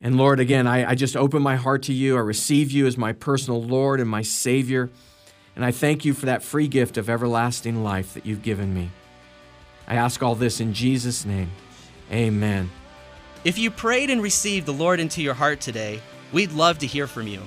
And 0.00 0.16
Lord, 0.16 0.40
again, 0.40 0.66
I, 0.66 0.90
I 0.90 0.94
just 0.96 1.16
open 1.16 1.40
my 1.40 1.54
heart 1.54 1.84
to 1.84 1.92
you. 1.92 2.16
I 2.16 2.20
receive 2.20 2.72
you 2.72 2.88
as 2.88 2.98
my 2.98 3.12
personal 3.12 3.62
Lord 3.62 4.00
and 4.00 4.10
my 4.10 4.22
Savior. 4.22 4.90
And 5.56 5.64
I 5.64 5.72
thank 5.72 6.04
you 6.04 6.12
for 6.12 6.26
that 6.26 6.42
free 6.42 6.68
gift 6.68 6.98
of 6.98 7.10
everlasting 7.10 7.82
life 7.82 8.14
that 8.14 8.26
you've 8.26 8.42
given 8.42 8.74
me. 8.74 8.90
I 9.88 9.96
ask 9.96 10.22
all 10.22 10.34
this 10.34 10.60
in 10.60 10.74
Jesus' 10.74 11.24
name. 11.24 11.50
Amen. 12.12 12.70
If 13.42 13.58
you 13.58 13.70
prayed 13.70 14.10
and 14.10 14.22
received 14.22 14.66
the 14.66 14.72
Lord 14.72 15.00
into 15.00 15.22
your 15.22 15.34
heart 15.34 15.60
today, 15.60 16.00
we'd 16.32 16.52
love 16.52 16.78
to 16.80 16.86
hear 16.86 17.06
from 17.06 17.26
you. 17.26 17.40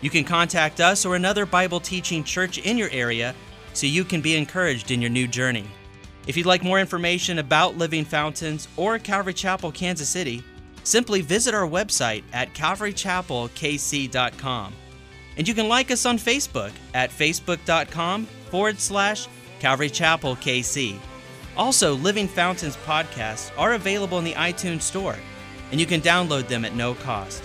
You 0.00 0.10
can 0.10 0.22
contact 0.24 0.80
us 0.80 1.04
or 1.04 1.16
another 1.16 1.44
Bible 1.46 1.80
teaching 1.80 2.22
church 2.22 2.58
in 2.58 2.78
your 2.78 2.90
area 2.90 3.34
so 3.72 3.86
you 3.86 4.04
can 4.04 4.20
be 4.20 4.36
encouraged 4.36 4.92
in 4.92 5.00
your 5.00 5.10
new 5.10 5.26
journey. 5.26 5.64
If 6.26 6.36
you'd 6.36 6.46
like 6.46 6.62
more 6.62 6.78
information 6.78 7.38
about 7.38 7.78
Living 7.78 8.04
Fountains 8.04 8.68
or 8.76 8.98
Calvary 8.98 9.32
Chapel, 9.34 9.72
Kansas 9.72 10.08
City, 10.08 10.44
simply 10.84 11.22
visit 11.22 11.54
our 11.54 11.66
website 11.66 12.22
at 12.32 12.54
calvarychapelkc.com. 12.54 14.72
And 15.38 15.46
you 15.46 15.54
can 15.54 15.68
like 15.68 15.90
us 15.92 16.04
on 16.04 16.18
Facebook 16.18 16.72
at 16.94 17.10
facebook.com 17.10 18.26
forward 18.50 18.80
slash 18.80 19.28
Calvary 19.60 19.88
Chapel 19.88 20.34
KC. 20.36 20.98
Also, 21.56 21.94
Living 21.94 22.28
Fountains 22.28 22.76
podcasts 22.78 23.50
are 23.56 23.74
available 23.74 24.18
in 24.18 24.24
the 24.24 24.34
iTunes 24.34 24.82
Store, 24.82 25.16
and 25.70 25.80
you 25.80 25.86
can 25.86 26.00
download 26.00 26.48
them 26.48 26.64
at 26.64 26.74
no 26.74 26.94
cost. 26.94 27.42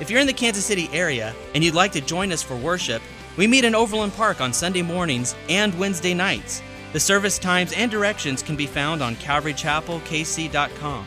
If 0.00 0.10
you're 0.10 0.20
in 0.20 0.26
the 0.26 0.32
Kansas 0.32 0.64
City 0.64 0.88
area 0.92 1.34
and 1.54 1.62
you'd 1.62 1.74
like 1.74 1.92
to 1.92 2.00
join 2.00 2.32
us 2.32 2.42
for 2.42 2.56
worship, 2.56 3.02
we 3.36 3.46
meet 3.46 3.64
in 3.64 3.74
Overland 3.74 4.14
Park 4.14 4.40
on 4.40 4.52
Sunday 4.52 4.82
mornings 4.82 5.34
and 5.48 5.78
Wednesday 5.78 6.14
nights. 6.14 6.62
The 6.92 7.00
service 7.00 7.38
times 7.38 7.72
and 7.72 7.90
directions 7.90 8.42
can 8.42 8.56
be 8.56 8.66
found 8.66 9.02
on 9.02 9.16
calvarychapelkc.com, 9.16 11.06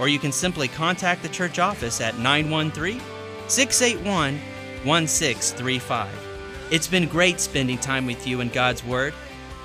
or 0.00 0.08
you 0.08 0.18
can 0.18 0.32
simply 0.32 0.68
contact 0.68 1.22
the 1.22 1.28
church 1.28 1.58
office 1.58 2.00
at 2.00 2.18
913 2.18 3.00
681 3.48 4.40
1635. 4.84 6.10
It's 6.70 6.88
been 6.88 7.06
great 7.06 7.40
spending 7.40 7.78
time 7.78 8.06
with 8.06 8.26
you 8.26 8.40
in 8.40 8.48
God's 8.48 8.84
Word, 8.84 9.14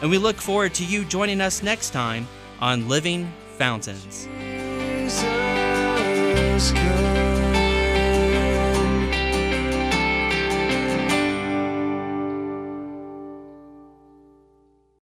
and 0.01 0.09
we 0.09 0.17
look 0.17 0.37
forward 0.37 0.73
to 0.75 0.85
you 0.85 1.05
joining 1.05 1.41
us 1.41 1.63
next 1.63 1.91
time 1.91 2.27
on 2.59 2.87
Living 2.87 3.31
Fountains. 3.57 4.27